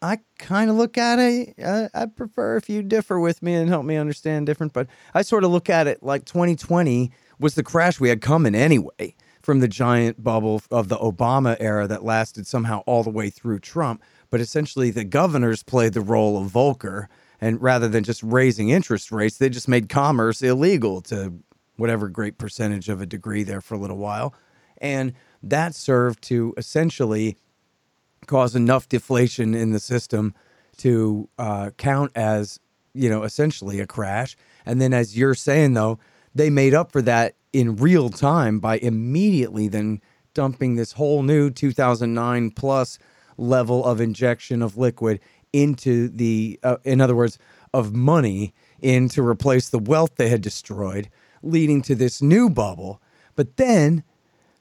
I 0.00 0.18
kind 0.38 0.70
of 0.70 0.76
look 0.76 0.96
at 0.96 1.18
it. 1.18 1.54
I, 1.64 1.88
I, 1.94 2.06
prefer 2.06 2.56
if 2.56 2.68
you 2.68 2.82
differ 2.82 3.18
with 3.18 3.42
me 3.42 3.54
and 3.54 3.68
help 3.68 3.84
me 3.84 3.96
understand 3.96 4.46
different, 4.46 4.72
but 4.72 4.86
I 5.12 5.22
sort 5.22 5.44
of 5.44 5.50
look 5.50 5.68
at 5.68 5.86
it 5.86 6.02
like 6.02 6.24
2020 6.24 7.10
was 7.38 7.54
the 7.54 7.62
crash 7.62 7.98
we 7.98 8.08
had 8.08 8.20
coming 8.20 8.54
anyway 8.54 9.14
from 9.42 9.60
the 9.60 9.68
giant 9.68 10.22
bubble 10.22 10.60
of 10.70 10.88
the 10.88 10.96
Obama 10.98 11.56
era 11.58 11.86
that 11.88 12.04
lasted 12.04 12.46
somehow 12.46 12.82
all 12.86 13.02
the 13.02 13.10
way 13.10 13.30
through 13.30 13.58
Trump. 13.58 14.02
But 14.30 14.40
essentially, 14.40 14.90
the 14.90 15.04
governors 15.04 15.62
played 15.62 15.94
the 15.94 16.00
role 16.00 16.36
of 16.36 16.52
Volcker, 16.52 17.06
and 17.40 17.60
rather 17.62 17.88
than 17.88 18.04
just 18.04 18.22
raising 18.22 18.68
interest 18.68 19.10
rates, 19.10 19.38
they 19.38 19.48
just 19.48 19.68
made 19.68 19.88
commerce 19.88 20.42
illegal 20.42 21.00
to 21.02 21.32
whatever 21.78 22.08
great 22.08 22.36
percentage 22.36 22.88
of 22.88 23.00
a 23.00 23.06
degree 23.06 23.42
there 23.42 23.62
for 23.62 23.74
a 23.74 23.78
little 23.78 23.96
while. 23.96 24.34
And 24.78 25.14
that 25.42 25.74
served 25.74 26.22
to 26.24 26.52
essentially 26.56 27.36
cause 28.26 28.54
enough 28.54 28.88
deflation 28.88 29.54
in 29.54 29.72
the 29.72 29.80
system 29.80 30.34
to 30.78 31.28
uh, 31.38 31.70
count 31.78 32.12
as, 32.14 32.60
you 32.92 33.08
know, 33.08 33.22
essentially 33.22 33.80
a 33.80 33.86
crash. 33.86 34.36
And 34.66 34.80
then, 34.80 34.92
as 34.92 35.16
you're 35.16 35.34
saying, 35.34 35.74
though, 35.74 35.98
they 36.34 36.50
made 36.50 36.74
up 36.74 36.92
for 36.92 37.02
that 37.02 37.34
in 37.52 37.76
real 37.76 38.10
time 38.10 38.60
by 38.60 38.78
immediately 38.78 39.68
then 39.68 40.00
dumping 40.34 40.76
this 40.76 40.92
whole 40.92 41.22
new 41.22 41.50
2009 41.50 42.50
plus 42.50 42.98
level 43.36 43.84
of 43.84 44.00
injection 44.00 44.62
of 44.62 44.76
liquid 44.76 45.20
into 45.52 46.08
the, 46.08 46.60
uh, 46.62 46.76
in 46.84 47.00
other 47.00 47.16
words, 47.16 47.38
of 47.72 47.94
money 47.94 48.52
in 48.80 49.08
to 49.08 49.26
replace 49.26 49.68
the 49.68 49.78
wealth 49.78 50.16
they 50.16 50.28
had 50.28 50.42
destroyed, 50.42 51.08
leading 51.42 51.82
to 51.82 51.94
this 51.94 52.20
new 52.22 52.48
bubble. 52.50 53.00
But 53.36 53.56
then, 53.56 54.02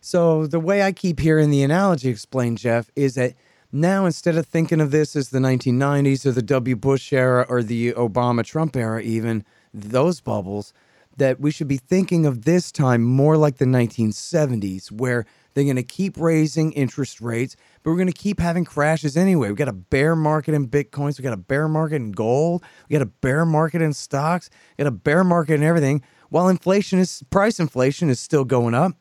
so 0.02 0.48
the 0.48 0.60
way 0.60 0.84
I 0.84 0.92
keep 0.92 1.20
hearing 1.20 1.50
the 1.50 1.64
analogy 1.64 2.10
explained, 2.10 2.58
Jeff, 2.60 2.92
is 2.96 3.16
that 3.16 3.34
now 3.72 4.06
instead 4.06 4.38
of 4.38 4.46
thinking 4.46 4.80
of 4.80 4.92
this 4.92 5.16
as 5.16 5.30
the 5.30 5.40
1990s 5.40 6.26
or 6.26 6.32
the 6.32 6.42
W. 6.42 6.76
Bush 6.76 7.12
era 7.12 7.46
or 7.50 7.64
the 7.64 7.94
Obama 7.94 8.44
Trump 8.44 8.76
era, 8.76 9.02
even 9.02 9.44
those 9.74 10.22
bubbles, 10.22 10.74
that 11.18 11.40
we 11.40 11.52
should 11.52 11.68
be 11.68 11.78
thinking 11.78 12.26
of 12.26 12.46
this 12.46 12.72
time 12.72 13.04
more 13.04 13.38
like 13.38 13.58
the 13.58 13.66
1970s, 13.66 14.92
where 14.92 15.26
they're 15.54 15.64
going 15.64 15.76
to 15.76 15.84
keep 15.84 16.16
raising 16.18 16.72
interest 16.74 17.20
rates, 17.20 17.56
but 17.82 17.90
we're 17.90 17.98
going 17.98 18.06
to 18.06 18.14
keep 18.14 18.40
having 18.40 18.64
crashes 18.64 19.18
anyway. 19.18 19.50
We 19.50 19.56
got 19.56 19.68
a 19.68 19.74
bear 19.74 20.16
market 20.16 20.54
in 20.54 20.68
bitcoins, 20.68 21.18
we 21.18 21.24
got 21.24 21.34
a 21.34 21.38
bear 21.38 21.68
market 21.68 21.96
in 21.96 22.12
gold, 22.12 22.64
we 22.88 22.94
got 22.94 23.02
a 23.02 23.08
bear 23.08 23.44
market 23.44 23.82
in 23.82 23.94
stocks, 23.94 24.52
we 24.78 24.84
got 24.84 24.90
a 24.90 24.92
bear 24.92 25.24
market 25.24 25.56
in 25.56 25.64
everything. 25.64 26.04
While 26.30 26.50
inflation 26.50 27.00
is 27.00 27.24
price 27.30 27.60
inflation 27.60 28.10
is 28.10 28.20
still 28.20 28.46
going 28.46 28.74
up, 28.74 28.94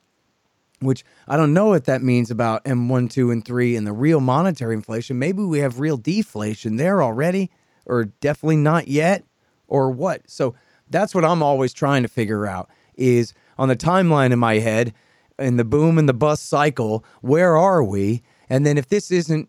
which 0.81 1.05
I 1.27 1.37
don't 1.37 1.55
know 1.55 1.67
what 1.67 1.85
that 1.85 2.03
means 2.03 2.31
about 2.31 2.65
M1, 2.65 3.11
2, 3.11 3.31
and 3.31 3.45
3 3.45 3.77
and 3.77 3.87
the 3.87 3.93
real 3.93 4.21
monetary 4.21 4.75
inflation. 4.75 5.19
Maybe 5.19 5.43
we 5.43 5.61
have 5.61 5.81
real 5.81 5.97
deflation 5.97 6.77
there 6.77 7.03
already, 7.03 7.51
or 7.87 8.05
definitely 8.05 8.57
not 8.57 8.89
yet, 8.89 9.25
or 9.69 9.91
what. 9.91 10.23
So 10.29 10.55
that's 10.89 11.15
what 11.15 11.25
I'm 11.25 11.43
always 11.43 11.73
trying 11.73 12.03
to 12.03 12.09
figure 12.09 12.47
out 12.47 12.71
is 12.95 13.35
on 13.59 13.69
the 13.69 13.77
timeline 13.77 14.33
in 14.33 14.39
my 14.39 14.59
head, 14.59 14.95
in 15.39 15.57
the 15.57 15.65
boom 15.65 15.99
and 15.99 16.09
the 16.09 16.15
bust 16.15 16.49
cycle, 16.49 17.05
where 17.21 17.57
are 17.57 17.85
we? 17.85 18.23
And 18.49 18.65
then 18.65 18.79
if 18.79 18.89
this 18.89 19.11
isn't, 19.11 19.49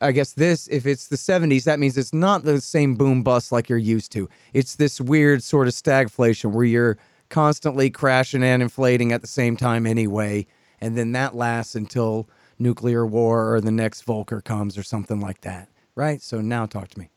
I 0.00 0.12
guess 0.12 0.32
this, 0.32 0.68
if 0.68 0.84
it's 0.84 1.06
the 1.06 1.16
70s, 1.16 1.64
that 1.64 1.78
means 1.78 1.96
it's 1.96 2.12
not 2.12 2.44
the 2.44 2.60
same 2.60 2.96
boom 2.96 3.22
bust 3.22 3.52
like 3.52 3.68
you're 3.68 3.78
used 3.78 4.12
to. 4.12 4.28
It's 4.52 4.76
this 4.76 5.00
weird 5.00 5.42
sort 5.42 5.68
of 5.68 5.74
stagflation 5.74 6.52
where 6.52 6.64
you're 6.64 6.98
constantly 7.32 7.90
crashing 7.90 8.44
and 8.44 8.62
inflating 8.62 9.10
at 9.10 9.20
the 9.22 9.26
same 9.26 9.56
time 9.56 9.86
anyway 9.86 10.46
and 10.82 10.98
then 10.98 11.12
that 11.12 11.34
lasts 11.36 11.76
until 11.76 12.28
nuclear 12.58 13.06
war 13.06 13.54
or 13.54 13.60
the 13.60 13.70
next 13.70 14.04
Volcker 14.04 14.42
comes 14.42 14.76
or 14.76 14.82
something 14.82 15.20
like 15.20 15.42
that, 15.42 15.68
right? 15.94 16.20
So 16.20 16.40
now 16.40 16.66
talk 16.66 16.88
to 16.88 16.98
me. 16.98 17.08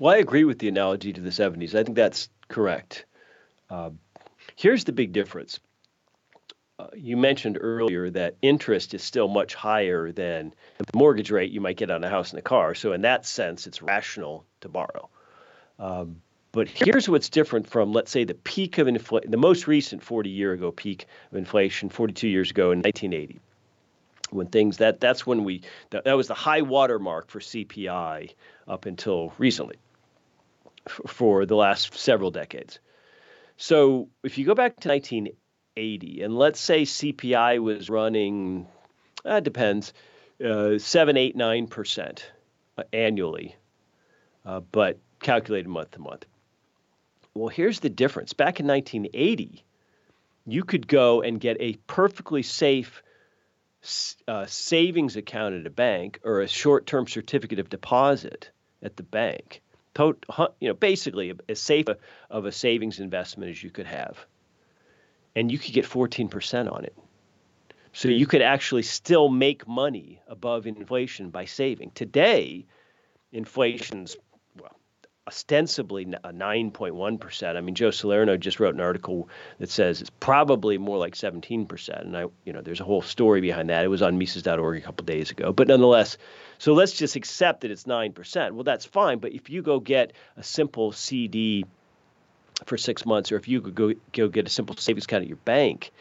Well, 0.00 0.12
I 0.12 0.18
agree 0.18 0.42
with 0.42 0.58
the 0.58 0.66
analogy 0.66 1.12
to 1.12 1.20
the 1.20 1.30
70s. 1.30 1.74
I 1.74 1.84
think 1.84 1.96
that's 1.96 2.28
correct. 2.48 3.06
Uh, 3.70 3.90
here's 4.56 4.82
the 4.82 4.92
big 4.92 5.12
difference. 5.12 5.60
Uh, 6.80 6.88
you 6.96 7.16
mentioned 7.16 7.58
earlier 7.60 8.10
that 8.10 8.36
interest 8.42 8.92
is 8.92 9.04
still 9.04 9.28
much 9.28 9.54
higher 9.54 10.10
than 10.10 10.52
the 10.78 10.98
mortgage 10.98 11.30
rate 11.30 11.52
you 11.52 11.60
might 11.60 11.76
get 11.76 11.92
on 11.92 12.02
a 12.02 12.08
house 12.08 12.30
and 12.30 12.40
a 12.40 12.42
car. 12.42 12.74
So, 12.74 12.92
in 12.92 13.02
that 13.02 13.24
sense, 13.24 13.68
it's 13.68 13.82
rational 13.82 14.46
to 14.62 14.68
borrow. 14.68 15.10
Um, 15.78 16.22
but 16.52 16.68
here's 16.68 17.08
what's 17.08 17.28
different 17.28 17.68
from, 17.68 17.92
let's 17.92 18.10
say, 18.10 18.24
the 18.24 18.34
peak 18.34 18.78
of 18.78 18.88
inflation, 18.88 19.30
the 19.30 19.36
most 19.36 19.66
recent 19.66 20.02
40 20.02 20.30
year 20.30 20.52
ago 20.52 20.72
peak 20.72 21.06
of 21.30 21.38
inflation, 21.38 21.88
42 21.88 22.28
years 22.28 22.50
ago 22.50 22.72
in 22.72 22.78
1980. 22.78 23.40
When 24.30 24.46
things 24.46 24.78
that 24.78 25.00
that's 25.00 25.26
when 25.26 25.44
we 25.44 25.62
that, 25.90 26.04
that 26.04 26.16
was 26.16 26.28
the 26.28 26.34
high 26.34 26.62
water 26.62 26.98
mark 26.98 27.28
for 27.28 27.40
CPI 27.40 28.34
up 28.68 28.86
until 28.86 29.32
recently, 29.38 29.76
f- 30.86 31.00
for 31.06 31.46
the 31.46 31.56
last 31.56 31.96
several 31.96 32.30
decades. 32.30 32.78
So 33.56 34.08
if 34.22 34.38
you 34.38 34.46
go 34.46 34.54
back 34.54 34.78
to 34.80 34.88
1980, 34.88 36.22
and 36.22 36.36
let's 36.36 36.60
say 36.60 36.82
CPI 36.82 37.60
was 37.60 37.90
running, 37.90 38.66
uh, 39.26 39.34
it 39.36 39.44
depends, 39.44 39.92
uh, 40.44 40.78
seven, 40.78 41.16
eight, 41.16 41.36
nine 41.36 41.66
percent 41.66 42.30
uh, 42.78 42.84
annually, 42.92 43.56
uh, 44.46 44.60
but 44.60 44.98
calculated 45.20 45.68
month 45.68 45.90
to 45.92 46.00
month. 46.00 46.24
Well, 47.40 47.48
here's 47.48 47.80
the 47.80 47.88
difference. 47.88 48.34
Back 48.34 48.60
in 48.60 48.66
1980, 48.66 49.64
you 50.44 50.62
could 50.62 50.86
go 50.86 51.22
and 51.22 51.40
get 51.40 51.56
a 51.58 51.72
perfectly 51.86 52.42
safe 52.42 53.02
uh, 54.28 54.44
savings 54.44 55.16
account 55.16 55.54
at 55.54 55.66
a 55.66 55.70
bank 55.70 56.20
or 56.22 56.42
a 56.42 56.48
short-term 56.48 57.06
certificate 57.06 57.58
of 57.58 57.70
deposit 57.70 58.50
at 58.82 58.98
the 58.98 59.02
bank. 59.02 59.62
You 59.98 60.18
know, 60.60 60.74
basically 60.74 61.32
as 61.48 61.60
safe 61.60 61.88
a, 61.88 61.96
of 62.28 62.44
a 62.44 62.52
savings 62.52 63.00
investment 63.00 63.50
as 63.50 63.62
you 63.62 63.70
could 63.70 63.86
have, 63.86 64.18
and 65.34 65.50
you 65.50 65.58
could 65.58 65.72
get 65.72 65.86
14% 65.86 66.70
on 66.70 66.84
it. 66.84 66.96
So 67.94 68.08
you 68.08 68.26
could 68.26 68.42
actually 68.42 68.82
still 68.82 69.30
make 69.30 69.66
money 69.66 70.20
above 70.28 70.66
inflation 70.66 71.30
by 71.30 71.46
saving. 71.46 71.92
Today, 71.92 72.66
inflation's 73.32 74.18
ostensibly 75.30 76.02
a 76.02 76.32
9.1%. 76.32 77.56
I 77.56 77.60
mean, 77.60 77.76
Joe 77.76 77.92
Salerno 77.92 78.36
just 78.36 78.58
wrote 78.58 78.74
an 78.74 78.80
article 78.80 79.28
that 79.60 79.70
says 79.70 80.00
it's 80.00 80.10
probably 80.18 80.76
more 80.76 80.98
like 80.98 81.14
17%. 81.14 82.00
And 82.00 82.16
I, 82.16 82.26
you 82.44 82.52
know, 82.52 82.60
there's 82.62 82.80
a 82.80 82.84
whole 82.84 83.00
story 83.00 83.40
behind 83.40 83.70
that. 83.70 83.84
It 83.84 83.88
was 83.88 84.02
on 84.02 84.18
Mises.org 84.18 84.76
a 84.76 84.80
couple 84.80 85.04
days 85.04 85.30
ago. 85.30 85.52
But 85.52 85.68
nonetheless, 85.68 86.18
so 86.58 86.74
let's 86.74 86.90
just 86.90 87.14
accept 87.14 87.60
that 87.60 87.70
it's 87.70 87.84
9%. 87.84 88.50
Well, 88.50 88.64
that's 88.64 88.84
fine. 88.84 89.20
But 89.20 89.32
if 89.32 89.48
you 89.48 89.62
go 89.62 89.78
get 89.78 90.14
a 90.36 90.42
simple 90.42 90.90
CD 90.90 91.64
for 92.66 92.76
six 92.76 93.06
months, 93.06 93.30
or 93.30 93.36
if 93.36 93.46
you 93.46 93.60
could 93.60 93.76
go, 93.76 93.92
go 94.12 94.26
get 94.26 94.48
a 94.48 94.50
simple 94.50 94.76
savings 94.78 95.04
account 95.04 95.22
at 95.22 95.28
your 95.28 95.36
bank, 95.36 95.92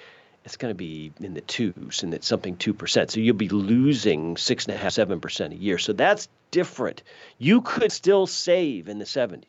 it's 0.45 0.57
going 0.57 0.71
to 0.71 0.77
be 0.77 1.11
in 1.19 1.33
the 1.33 1.41
twos 1.41 2.03
and 2.03 2.13
it's 2.13 2.27
something 2.27 2.55
2%. 2.55 3.11
So 3.11 3.19
you'll 3.19 3.35
be 3.35 3.49
losing 3.49 4.37
six 4.37 4.65
and 4.65 4.75
a 4.75 4.77
half, 4.77 4.93
seven 4.93 5.19
percent 5.19 5.53
a 5.53 5.57
year. 5.57 5.77
So 5.77 5.93
that's 5.93 6.27
different. 6.51 7.03
You 7.37 7.61
could 7.61 7.91
still 7.91 8.25
save 8.27 8.87
in 8.87 8.99
the 8.99 9.05
70s. 9.05 9.43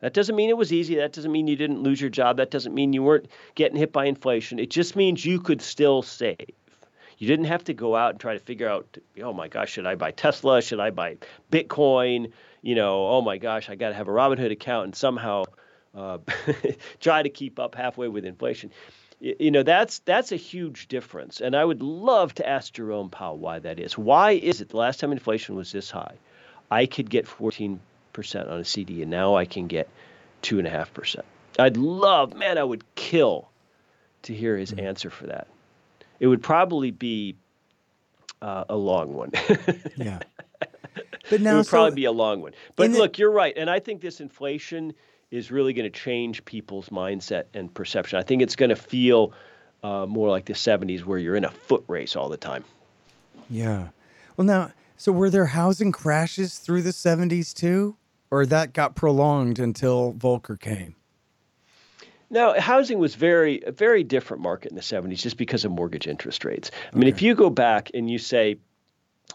That 0.00 0.14
doesn't 0.14 0.34
mean 0.34 0.50
it 0.50 0.56
was 0.56 0.72
easy. 0.72 0.96
That 0.96 1.12
doesn't 1.12 1.30
mean 1.30 1.46
you 1.46 1.54
didn't 1.54 1.82
lose 1.82 2.00
your 2.00 2.10
job. 2.10 2.38
That 2.38 2.50
doesn't 2.50 2.74
mean 2.74 2.92
you 2.92 3.04
weren't 3.04 3.28
getting 3.54 3.78
hit 3.78 3.92
by 3.92 4.06
inflation. 4.06 4.58
It 4.58 4.68
just 4.68 4.96
means 4.96 5.24
you 5.24 5.38
could 5.38 5.62
still 5.62 6.02
save. 6.02 6.50
You 7.18 7.28
didn't 7.28 7.44
have 7.44 7.62
to 7.64 7.74
go 7.74 7.94
out 7.94 8.10
and 8.10 8.20
try 8.20 8.32
to 8.32 8.40
figure 8.40 8.68
out, 8.68 8.98
oh 9.22 9.32
my 9.32 9.46
gosh, 9.46 9.70
should 9.70 9.86
I 9.86 9.94
buy 9.94 10.10
Tesla? 10.10 10.60
Should 10.60 10.80
I 10.80 10.90
buy 10.90 11.18
Bitcoin? 11.52 12.32
You 12.62 12.74
know, 12.74 13.06
oh 13.06 13.22
my 13.22 13.38
gosh, 13.38 13.70
I 13.70 13.76
got 13.76 13.90
to 13.90 13.94
have 13.94 14.08
a 14.08 14.12
Robinhood 14.12 14.50
account 14.50 14.86
and 14.86 14.96
somehow 14.96 15.44
uh, 15.94 16.18
try 17.00 17.22
to 17.22 17.28
keep 17.28 17.60
up 17.60 17.76
halfway 17.76 18.08
with 18.08 18.24
inflation 18.24 18.72
you 19.22 19.50
know 19.50 19.62
that's 19.62 20.00
that's 20.00 20.32
a 20.32 20.36
huge 20.36 20.88
difference 20.88 21.40
and 21.40 21.54
i 21.54 21.64
would 21.64 21.80
love 21.80 22.34
to 22.34 22.46
ask 22.48 22.72
jerome 22.72 23.08
powell 23.08 23.38
why 23.38 23.58
that 23.58 23.78
is 23.78 23.96
why 23.96 24.32
is 24.32 24.60
it 24.60 24.70
the 24.70 24.76
last 24.76 24.98
time 25.00 25.12
inflation 25.12 25.54
was 25.54 25.70
this 25.70 25.90
high 25.90 26.16
i 26.70 26.86
could 26.86 27.08
get 27.08 27.24
14% 27.26 27.78
on 28.50 28.60
a 28.60 28.64
cd 28.64 29.02
and 29.02 29.10
now 29.10 29.36
i 29.36 29.44
can 29.44 29.68
get 29.68 29.88
2.5% 30.42 31.20
i'd 31.60 31.76
love 31.76 32.34
man 32.34 32.58
i 32.58 32.64
would 32.64 32.82
kill 32.96 33.48
to 34.22 34.34
hear 34.34 34.56
his 34.56 34.70
mm-hmm. 34.70 34.86
answer 34.86 35.10
for 35.10 35.26
that. 35.26 35.48
It 36.20 36.26
would 36.26 36.42
probably 36.42 36.90
be 36.90 37.36
uh, 38.40 38.64
a 38.68 38.76
long 38.76 39.12
one. 39.12 39.30
yeah. 39.96 40.20
But 41.30 41.40
now, 41.40 41.54
it 41.54 41.56
would 41.58 41.66
so 41.66 41.70
probably 41.70 41.94
be 41.94 42.04
a 42.04 42.12
long 42.12 42.42
one. 42.42 42.52
But 42.76 42.90
look, 42.90 43.14
the, 43.14 43.20
you're 43.20 43.30
right, 43.30 43.54
and 43.56 43.70
I 43.70 43.78
think 43.78 44.00
this 44.00 44.20
inflation 44.20 44.94
is 45.32 45.50
really 45.50 45.72
going 45.72 45.90
to 45.90 45.98
change 45.98 46.44
people's 46.44 46.90
mindset 46.90 47.44
and 47.54 47.72
perception. 47.72 48.18
I 48.18 48.22
think 48.22 48.42
it's 48.42 48.54
going 48.54 48.68
to 48.68 48.76
feel 48.76 49.32
uh, 49.82 50.06
more 50.06 50.28
like 50.28 50.44
the 50.44 50.52
70s, 50.52 51.04
where 51.04 51.18
you're 51.18 51.34
in 51.34 51.44
a 51.44 51.50
foot 51.50 51.82
race 51.88 52.14
all 52.14 52.28
the 52.28 52.36
time. 52.36 52.64
Yeah. 53.50 53.88
Well, 54.36 54.46
now, 54.46 54.70
so 54.96 55.10
were 55.10 55.30
there 55.30 55.46
housing 55.46 55.90
crashes 55.90 56.58
through 56.58 56.82
the 56.82 56.90
70s 56.90 57.52
too, 57.54 57.96
or 58.30 58.46
that 58.46 58.74
got 58.74 58.94
prolonged 58.94 59.58
until 59.58 60.12
Volcker 60.12 60.60
came? 60.60 60.94
Now, 62.30 62.58
housing 62.58 62.98
was 62.98 63.14
very 63.14 63.62
a 63.66 63.72
very 63.72 64.04
different 64.04 64.42
market 64.42 64.70
in 64.70 64.76
the 64.76 64.82
70s 64.82 65.16
just 65.16 65.36
because 65.36 65.64
of 65.64 65.72
mortgage 65.72 66.06
interest 66.06 66.44
rates. 66.44 66.70
I 66.92 66.96
mean, 66.96 67.08
if 67.08 67.20
you 67.20 67.34
go 67.34 67.50
back 67.50 67.90
and 67.92 68.10
you 68.10 68.18
say 68.18 68.56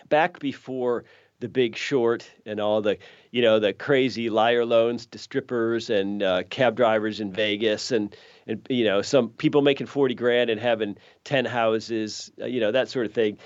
back 0.09 0.39
before 0.39 1.05
the 1.39 1.49
big 1.49 1.75
short 1.75 2.29
and 2.45 2.59
all 2.59 2.81
the 2.81 2.97
you 3.31 3.41
know 3.41 3.59
the 3.59 3.73
crazy 3.73 4.29
liar 4.29 4.65
loans 4.65 5.05
to 5.05 5.17
strippers 5.17 5.89
and 5.89 6.23
uh, 6.23 6.43
cab 6.49 6.75
drivers 6.75 7.19
in 7.19 7.31
Vegas 7.31 7.91
and 7.91 8.15
and 8.47 8.65
you 8.69 8.83
know 8.83 9.01
some 9.01 9.29
people 9.29 9.61
making 9.61 9.87
40 9.87 10.15
grand 10.15 10.49
and 10.49 10.59
having 10.59 10.97
10 11.25 11.45
houses 11.45 12.31
uh, 12.41 12.45
you 12.45 12.59
know 12.59 12.71
that 12.71 12.89
sort 12.89 13.05
of 13.05 13.13
thing 13.13 13.37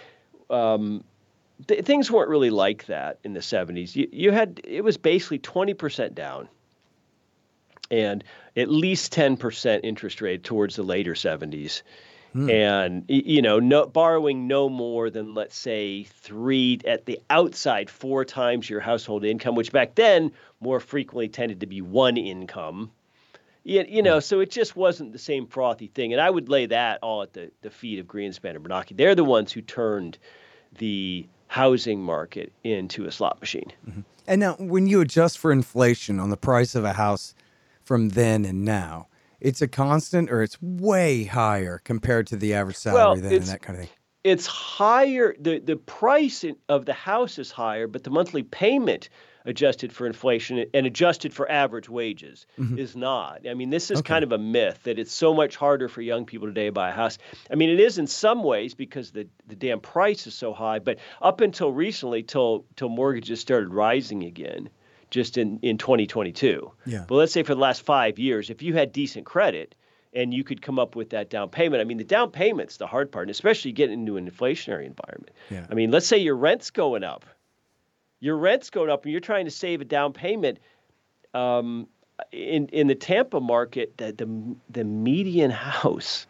um, 0.49 1.03
th- 1.67 1.83
things 1.85 2.09
weren't 2.09 2.29
really 2.29 2.49
like 2.49 2.85
that 2.85 3.19
in 3.23 3.33
the 3.33 3.39
70s 3.39 3.95
you, 3.95 4.07
you 4.11 4.31
had 4.31 4.61
it 4.63 4.83
was 4.83 4.97
basically 4.97 5.39
20% 5.39 6.13
down 6.13 6.47
and 7.91 8.23
at 8.55 8.69
least 8.69 9.13
10% 9.13 9.81
interest 9.83 10.21
rate 10.21 10.43
towards 10.43 10.77
the 10.77 10.83
later 10.83 11.13
70s. 11.13 11.83
Hmm. 12.33 12.49
And 12.49 13.05
you 13.07 13.41
know, 13.41 13.59
no, 13.59 13.85
borrowing 13.85 14.47
no 14.47 14.69
more 14.69 15.09
than 15.09 15.33
let's 15.33 15.57
say 15.57 16.03
three 16.03 16.79
at 16.85 17.05
the 17.05 17.19
outside 17.29 17.89
four 17.89 18.23
times 18.23 18.69
your 18.69 18.79
household 18.79 19.25
income, 19.25 19.55
which 19.55 19.71
back 19.71 19.95
then 19.95 20.31
more 20.59 20.79
frequently 20.79 21.27
tended 21.27 21.59
to 21.59 21.65
be 21.65 21.81
one 21.81 22.17
income. 22.17 22.91
You, 23.63 23.85
you 23.87 24.01
know, 24.01 24.15
hmm. 24.15 24.21
so 24.21 24.39
it 24.39 24.49
just 24.49 24.75
wasn't 24.75 25.11
the 25.11 25.19
same 25.19 25.45
frothy 25.45 25.87
thing. 25.87 26.13
And 26.13 26.21
I 26.21 26.29
would 26.29 26.49
lay 26.49 26.65
that 26.67 26.99
all 27.01 27.21
at 27.21 27.33
the, 27.33 27.51
the 27.61 27.69
feet 27.69 27.99
of 27.99 28.07
Greenspan 28.07 28.55
and 28.55 28.63
Bernanke. 28.63 28.95
They're 28.95 29.15
the 29.15 29.23
ones 29.23 29.51
who 29.51 29.61
turned 29.61 30.17
the 30.77 31.27
housing 31.47 32.01
market 32.01 32.53
into 32.63 33.05
a 33.05 33.11
slot 33.11 33.39
machine. 33.41 33.71
Mm-hmm. 33.87 34.01
And 34.27 34.39
now, 34.39 34.53
when 34.53 34.87
you 34.87 35.01
adjust 35.01 35.37
for 35.37 35.51
inflation 35.51 36.19
on 36.19 36.29
the 36.29 36.37
price 36.37 36.75
of 36.75 36.85
a 36.85 36.93
house, 36.93 37.35
from 37.83 38.09
then 38.09 38.45
and 38.45 38.63
now? 38.63 39.07
It's 39.41 39.61
a 39.61 39.67
constant 39.67 40.31
or 40.31 40.43
it's 40.43 40.61
way 40.61 41.23
higher 41.23 41.81
compared 41.83 42.27
to 42.27 42.37
the 42.37 42.53
average 42.53 42.77
salary 42.77 42.99
well, 42.99 43.15
then 43.15 43.33
and 43.33 43.43
that 43.43 43.61
kind 43.61 43.79
of 43.79 43.85
thing? 43.85 43.93
It's 44.23 44.45
higher. 44.45 45.35
The, 45.39 45.59
the 45.59 45.75
price 45.75 46.45
of 46.69 46.85
the 46.85 46.93
house 46.93 47.39
is 47.39 47.51
higher, 47.51 47.87
but 47.87 48.03
the 48.03 48.11
monthly 48.11 48.43
payment 48.43 49.09
adjusted 49.45 49.91
for 49.91 50.05
inflation 50.05 50.65
and 50.73 50.85
adjusted 50.85 51.33
for 51.33 51.49
average 51.51 51.89
wages 51.89 52.45
mm-hmm. 52.59 52.77
is 52.77 52.95
not. 52.95 53.47
I 53.49 53.55
mean, 53.55 53.71
this 53.71 53.89
is 53.89 53.99
okay. 53.99 54.09
kind 54.09 54.23
of 54.23 54.31
a 54.31 54.37
myth 54.37 54.79
that 54.83 54.99
it's 54.99 55.11
so 55.11 55.33
much 55.33 55.55
harder 55.55 55.87
for 55.87 56.01
young 56.01 56.25
people 56.25 56.47
today 56.47 56.67
to 56.67 56.71
buy 56.71 56.89
a 56.89 56.93
house. 56.93 57.17
I 57.49 57.55
mean, 57.55 57.71
it 57.71 57.79
is 57.79 57.97
in 57.97 58.05
some 58.05 58.43
ways 58.43 58.75
because 58.75 59.11
the, 59.11 59.27
the 59.47 59.55
damn 59.55 59.79
price 59.79 60.27
is 60.27 60.35
so 60.35 60.53
high, 60.53 60.77
but 60.77 60.99
up 61.21 61.41
until 61.41 61.71
recently, 61.71 62.23
till 62.23 62.65
till 62.75 62.89
mortgages 62.89 63.39
started 63.39 63.73
rising 63.73 64.23
again, 64.23 64.69
just 65.11 65.37
in, 65.37 65.59
in 65.61 65.77
2022. 65.77 66.71
Yeah. 66.85 67.05
But 67.07 67.15
let's 67.15 67.33
say 67.33 67.43
for 67.43 67.53
the 67.53 67.61
last 67.61 67.83
five 67.83 68.17
years, 68.17 68.49
if 68.49 68.63
you 68.63 68.73
had 68.73 68.91
decent 68.91 69.25
credit 69.25 69.75
and 70.13 70.33
you 70.33 70.43
could 70.43 70.61
come 70.61 70.79
up 70.79 70.95
with 70.95 71.11
that 71.11 71.29
down 71.29 71.49
payment, 71.49 71.81
I 71.81 71.83
mean, 71.83 71.97
the 71.97 72.03
down 72.03 72.31
payment's 72.31 72.77
the 72.77 72.87
hard 72.87 73.11
part, 73.11 73.23
and 73.23 73.31
especially 73.31 73.73
getting 73.73 73.99
into 73.99 74.17
an 74.17 74.29
inflationary 74.29 74.85
environment. 74.87 75.31
Yeah. 75.49 75.67
I 75.69 75.75
mean, 75.75 75.91
let's 75.91 76.07
say 76.07 76.17
your 76.17 76.35
rent's 76.35 76.71
going 76.71 77.03
up. 77.03 77.25
Your 78.19 78.37
rent's 78.37 78.69
going 78.69 78.89
up, 78.89 79.03
and 79.03 79.11
you're 79.11 79.21
trying 79.21 79.45
to 79.45 79.51
save 79.51 79.81
a 79.81 79.85
down 79.85 80.13
payment. 80.13 80.59
Um, 81.33 81.87
in 82.31 82.67
in 82.67 82.87
the 82.87 82.95
Tampa 82.95 83.39
market, 83.39 83.97
the 83.97 84.11
the, 84.11 84.55
the 84.69 84.83
median 84.83 85.49
house, 85.49 86.27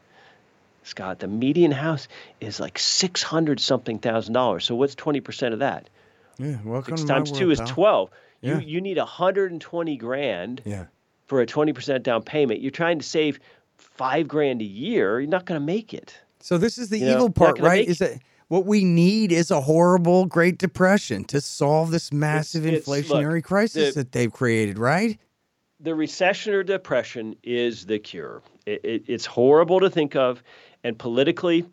Scott, 0.83 1.19
the 1.19 1.27
median 1.27 1.71
house 1.71 2.07
is 2.39 2.59
like 2.59 2.79
six 2.79 3.21
hundred 3.21 3.59
something 3.59 3.99
thousand 3.99 4.33
dollars. 4.33 4.63
So 4.63 4.75
what's 4.75 4.95
twenty 4.95 5.19
percent 5.19 5.53
of 5.53 5.59
that? 5.59 5.89
Yeah, 6.37 6.57
welcome 6.63 6.95
Six 6.95 7.07
times 7.09 7.31
two 7.31 7.47
world, 7.47 7.51
is 7.51 7.59
pal. 7.59 7.67
twelve. 7.67 8.09
You 8.41 8.59
you 8.59 8.81
need 8.81 8.97
120 8.97 9.97
grand 9.97 10.61
yeah. 10.65 10.85
for 11.27 11.41
a 11.41 11.45
20% 11.45 12.03
down 12.03 12.23
payment. 12.23 12.59
You're 12.61 12.71
trying 12.71 12.99
to 12.99 13.05
save 13.05 13.39
five 13.75 14.27
grand 14.27 14.61
a 14.61 14.65
year. 14.65 15.19
You're 15.19 15.29
not 15.29 15.45
going 15.45 15.59
to 15.59 15.65
make 15.65 15.93
it. 15.93 16.15
So 16.39 16.57
this 16.57 16.77
is 16.77 16.89
the 16.89 16.97
you 16.97 17.07
evil 17.07 17.27
know, 17.27 17.29
part, 17.29 17.59
right? 17.59 17.87
Is 17.87 17.99
that 17.99 18.19
what 18.47 18.65
we 18.65 18.83
need 18.83 19.31
is 19.31 19.51
a 19.51 19.61
horrible 19.61 20.25
Great 20.25 20.57
Depression 20.57 21.23
to 21.25 21.39
solve 21.39 21.91
this 21.91 22.11
massive 22.11 22.65
it's, 22.65 22.87
inflationary 22.87 23.35
look, 23.35 23.45
crisis 23.45 23.93
the, 23.93 24.01
that 24.01 24.11
they've 24.11 24.31
created, 24.31 24.77
right? 24.77 25.19
The 25.79 25.95
recession 25.95 26.53
or 26.53 26.63
depression 26.63 27.35
is 27.43 27.85
the 27.85 27.99
cure. 27.99 28.41
It, 28.65 28.83
it, 28.83 29.03
it's 29.07 29.25
horrible 29.25 29.79
to 29.79 29.89
think 29.89 30.15
of, 30.15 30.43
and 30.83 30.97
politically, 30.97 31.65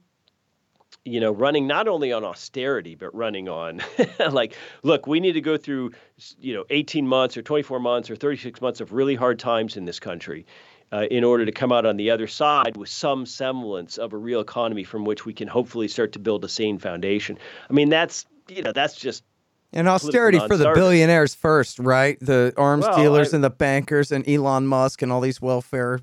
you 1.04 1.20
know, 1.20 1.32
running 1.32 1.66
not 1.66 1.88
only 1.88 2.12
on 2.12 2.24
austerity, 2.24 2.94
but 2.94 3.14
running 3.14 3.48
on 3.48 3.82
like, 4.30 4.54
look, 4.82 5.06
we 5.06 5.20
need 5.20 5.32
to 5.32 5.40
go 5.40 5.56
through, 5.56 5.92
you 6.40 6.54
know, 6.54 6.64
18 6.70 7.06
months 7.06 7.36
or 7.36 7.42
24 7.42 7.80
months 7.80 8.10
or 8.10 8.16
36 8.16 8.60
months 8.60 8.80
of 8.80 8.92
really 8.92 9.14
hard 9.14 9.38
times 9.38 9.76
in 9.76 9.84
this 9.84 10.00
country 10.00 10.46
uh, 10.92 11.06
in 11.10 11.24
order 11.24 11.44
to 11.44 11.52
come 11.52 11.72
out 11.72 11.86
on 11.86 11.96
the 11.96 12.10
other 12.10 12.26
side 12.26 12.76
with 12.76 12.88
some 12.88 13.26
semblance 13.26 13.98
of 13.98 14.12
a 14.12 14.16
real 14.16 14.40
economy 14.40 14.84
from 14.84 15.04
which 15.04 15.26
we 15.26 15.32
can 15.32 15.48
hopefully 15.48 15.88
start 15.88 16.12
to 16.12 16.18
build 16.18 16.44
a 16.44 16.48
sane 16.48 16.78
foundation. 16.78 17.38
I 17.68 17.72
mean, 17.72 17.88
that's, 17.88 18.26
you 18.48 18.62
know, 18.62 18.72
that's 18.72 18.96
just. 18.96 19.24
And 19.72 19.86
austerity 19.86 20.38
for 20.38 20.56
the 20.56 20.72
billionaires 20.72 21.34
first, 21.34 21.78
right? 21.78 22.18
The 22.20 22.54
arms 22.56 22.86
well, 22.86 22.96
dealers 22.96 23.34
I, 23.34 23.36
and 23.36 23.44
the 23.44 23.50
bankers 23.50 24.10
and 24.12 24.26
Elon 24.26 24.66
Musk 24.66 25.02
and 25.02 25.12
all 25.12 25.20
these 25.20 25.42
welfare 25.42 26.00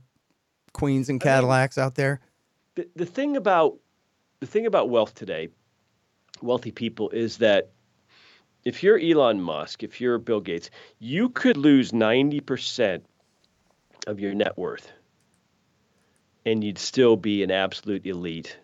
queens 0.74 1.10
and 1.10 1.20
Cadillacs 1.20 1.78
I 1.78 1.82
mean, 1.82 1.86
out 1.86 1.96
there. 1.96 2.20
The, 2.76 2.88
the 2.96 3.06
thing 3.08 3.36
about 3.38 3.78
the 4.46 4.52
thing 4.52 4.68
about 4.68 4.90
wealth 4.90 5.16
today, 5.16 5.50
wealthy 6.40 6.72
people, 6.72 7.10
is 7.10 7.38
that 7.38 7.72
if 8.64 8.84
you're 8.84 9.00
Elon 9.00 9.42
Musk, 9.42 9.82
if 9.82 10.00
you're 10.00 10.20
Bill 10.20 10.40
Gates, 10.40 10.70
you 11.00 11.30
could 11.30 11.58
lose 11.58 11.92
90% 11.92 13.02
of 14.06 14.20
your 14.20 14.36
net 14.36 14.56
worth 14.56 14.92
and 16.46 16.64
you'd 16.64 16.78
still 16.78 17.16
be 17.16 17.42
an 17.42 17.50
absolute 17.50 18.06
elite 18.06 18.56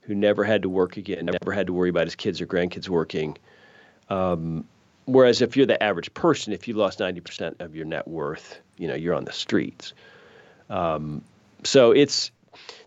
who 0.00 0.14
never 0.14 0.44
had 0.44 0.62
to 0.62 0.70
work 0.70 0.96
again, 0.96 1.26
never 1.26 1.52
had 1.52 1.66
to 1.66 1.74
worry 1.74 1.90
about 1.90 2.06
his 2.06 2.16
kids 2.16 2.40
or 2.40 2.46
grandkids 2.46 2.88
working. 2.88 3.36
Um, 4.08 4.64
whereas 5.04 5.42
if 5.42 5.58
you're 5.58 5.66
the 5.66 5.82
average 5.82 6.14
person, 6.14 6.54
if 6.54 6.66
you 6.66 6.72
lost 6.72 7.00
90% 7.00 7.60
of 7.60 7.76
your 7.76 7.84
net 7.84 8.08
worth, 8.08 8.58
you 8.78 8.88
know, 8.88 8.94
you're 8.94 9.14
on 9.14 9.26
the 9.26 9.32
streets. 9.32 9.92
Um, 10.70 11.22
so 11.64 11.90
it's 11.90 12.30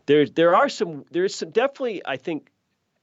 there 0.05 0.25
there 0.25 0.55
are 0.55 0.69
some 0.69 1.05
there's 1.11 1.35
some 1.35 1.51
definitely 1.51 2.01
I 2.05 2.17
think 2.17 2.49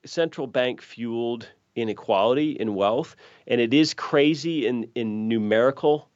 central 0.04 0.46
bank 0.46 0.82
fueled 0.82 1.48
inequality 1.74 2.52
in 2.52 2.74
wealth, 2.74 3.16
and 3.46 3.60
it 3.60 3.72
is 3.72 3.94
crazy 3.94 4.66
in 4.66 4.90
in 4.94 5.28
numerical 5.28 6.08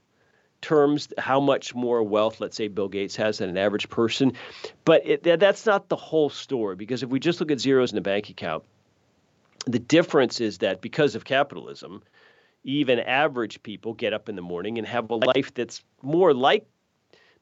terms 0.62 1.08
how 1.18 1.40
much 1.40 1.74
more 1.74 2.02
wealth, 2.02 2.40
let's 2.40 2.56
say, 2.56 2.68
Bill 2.68 2.88
Gates 2.88 3.16
has 3.16 3.38
than 3.38 3.50
an 3.50 3.58
average 3.58 3.88
person. 3.88 4.32
But 4.84 5.04
it, 5.04 5.40
that's 5.40 5.66
not 5.66 5.88
the 5.88 5.96
whole 5.96 6.30
story 6.30 6.76
because 6.76 7.02
if 7.02 7.10
we 7.10 7.18
just 7.18 7.40
look 7.40 7.50
at 7.50 7.60
zeros 7.60 7.92
in 7.92 7.98
a 7.98 8.02
bank 8.02 8.30
account, 8.30 8.64
the 9.66 9.80
difference 9.80 10.40
is 10.40 10.58
that 10.58 10.80
because 10.80 11.14
of 11.14 11.24
capitalism, 11.24 12.02
even 12.64 13.00
average 13.00 13.62
people 13.62 13.92
get 13.92 14.12
up 14.12 14.28
in 14.28 14.36
the 14.36 14.42
morning 14.42 14.78
and 14.78 14.86
have 14.86 15.10
a 15.10 15.16
life 15.16 15.52
that's 15.52 15.82
more 16.00 16.32
like 16.32 16.66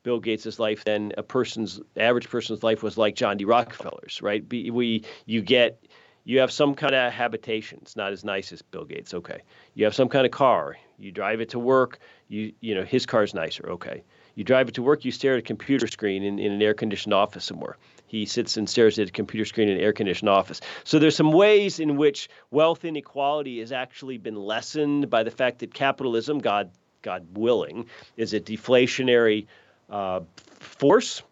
Bill 0.02 0.20
Gates' 0.20 0.58
life 0.58 0.84
than 0.84 1.12
a 1.18 1.22
person's 1.22 1.80
average 1.96 2.28
person's 2.28 2.62
life 2.62 2.82
was 2.82 2.96
like 2.96 3.14
John 3.14 3.36
D. 3.36 3.44
Rockefeller's, 3.44 4.20
right? 4.22 4.44
We 4.48 5.04
you 5.26 5.42
get 5.42 5.82
you 6.24 6.38
have 6.40 6.52
some 6.52 6.74
kind 6.74 6.94
of 6.94 7.12
habitation. 7.12 7.78
It's 7.82 7.96
not 7.96 8.12
as 8.12 8.24
nice 8.24 8.52
as 8.52 8.62
Bill 8.62 8.84
Gates. 8.84 9.14
Okay. 9.14 9.40
You 9.74 9.84
have 9.84 9.94
some 9.94 10.08
kind 10.08 10.26
of 10.26 10.32
car. 10.32 10.76
You 10.98 11.10
drive 11.10 11.40
it 11.40 11.50
to 11.50 11.58
work. 11.58 11.98
You 12.28 12.52
you 12.60 12.74
know 12.74 12.84
his 12.84 13.06
car's 13.06 13.34
nicer. 13.34 13.68
Okay. 13.70 14.02
You 14.36 14.44
drive 14.44 14.68
it 14.68 14.74
to 14.74 14.82
work. 14.82 15.04
You 15.04 15.10
stare 15.10 15.34
at 15.34 15.40
a 15.40 15.42
computer 15.42 15.86
screen 15.86 16.22
in, 16.22 16.38
in 16.38 16.52
an 16.52 16.62
air 16.62 16.72
conditioned 16.72 17.12
office 17.12 17.44
somewhere. 17.44 17.76
He 18.06 18.26
sits 18.26 18.56
and 18.56 18.68
stares 18.68 18.98
at 18.98 19.08
a 19.08 19.12
computer 19.12 19.44
screen 19.44 19.68
in 19.68 19.76
an 19.76 19.82
air 19.82 19.92
conditioned 19.92 20.28
office. 20.28 20.60
So 20.84 20.98
there's 20.98 21.16
some 21.16 21.32
ways 21.32 21.78
in 21.78 21.96
which 21.96 22.28
wealth 22.50 22.84
inequality 22.84 23.60
has 23.60 23.72
actually 23.72 24.18
been 24.18 24.36
lessened 24.36 25.10
by 25.10 25.22
the 25.22 25.30
fact 25.30 25.58
that 25.60 25.74
capitalism, 25.74 26.38
God 26.38 26.70
God 27.02 27.26
willing, 27.36 27.86
is 28.16 28.34
a 28.34 28.40
deflationary 28.40 29.46
uh, 29.90 30.20
force, 30.58 31.22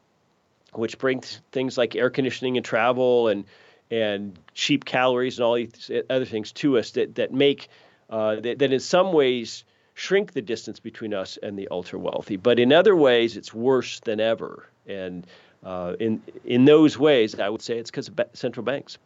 which 0.73 0.99
brings 0.99 1.41
things 1.53 1.79
like 1.79 1.97
air 1.97 2.11
conditioning 2.11 2.57
and 2.57 2.67
travel 2.67 3.29
and 3.29 3.45
and 3.91 4.39
cheap 4.55 4.85
calories 4.85 5.39
and 5.39 5.45
all 5.47 5.55
these 5.55 5.91
other 6.11 6.27
things 6.27 6.53
to 6.53 6.79
us 6.79 6.91
that 6.93 7.15
that 7.15 7.33
make 7.33 7.69
uh, 8.11 8.37
that, 8.41 8.59
that 8.59 8.73
in 8.73 8.81
some 8.81 9.13
ways 9.13 9.65
shrink 9.95 10.33
the 10.33 10.43
distance 10.43 10.81
between 10.81 11.15
us 11.15 11.39
and 11.43 11.59
the 11.59 11.69
ultra 11.71 11.99
wealthy. 11.99 12.37
But 12.37 12.59
in 12.59 12.73
other 12.73 12.95
ways, 12.95 13.37
it's 13.37 13.55
worse 13.55 14.01
than 14.01 14.21
ever. 14.21 14.69
And 14.87 15.27
Uh, 15.65 15.97
in 15.99 16.23
in 16.45 16.67
those 16.67 17.01
ways, 17.01 17.35
I 17.35 17.49
would 17.49 17.63
say 17.63 17.79
it's 17.79 17.91
because 17.91 18.09
of 18.09 18.15
central 18.33 18.65
banks. 18.65 18.97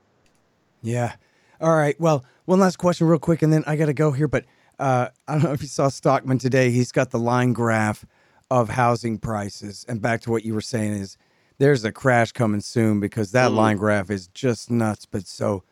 Yeah. 0.82 1.14
All 1.60 1.74
right. 1.74 1.98
Well, 1.98 2.24
one 2.44 2.60
last 2.60 2.76
question, 2.76 3.06
real 3.06 3.18
quick, 3.18 3.42
and 3.42 3.50
then 3.50 3.64
I 3.66 3.76
got 3.76 3.86
to 3.86 3.94
go 3.94 4.12
here. 4.12 4.28
But 4.28 4.44
uh, 4.78 5.08
I 5.26 5.32
don't 5.32 5.44
know 5.44 5.54
if 5.54 5.62
you 5.62 5.68
saw 5.68 5.88
Stockman 5.88 6.38
today. 6.38 6.70
He's 6.70 6.92
got 6.92 7.10
the 7.10 7.18
line 7.18 7.54
graph 7.54 8.04
of 8.52 8.68
housing 8.68 9.16
prices, 9.16 9.86
and 9.88 10.02
back 10.02 10.20
to 10.20 10.30
what 10.30 10.44
you 10.44 10.52
were 10.52 10.60
saying 10.60 10.92
is 10.92 11.16
there's 11.56 11.84
a 11.84 11.90
crash 11.90 12.32
coming 12.32 12.60
soon 12.60 13.00
because 13.00 13.32
that 13.32 13.50
mm. 13.50 13.56
line 13.56 13.76
graph 13.78 14.10
is 14.10 14.28
just 14.28 14.70
nuts. 14.70 15.06
But 15.06 15.26
so 15.26 15.64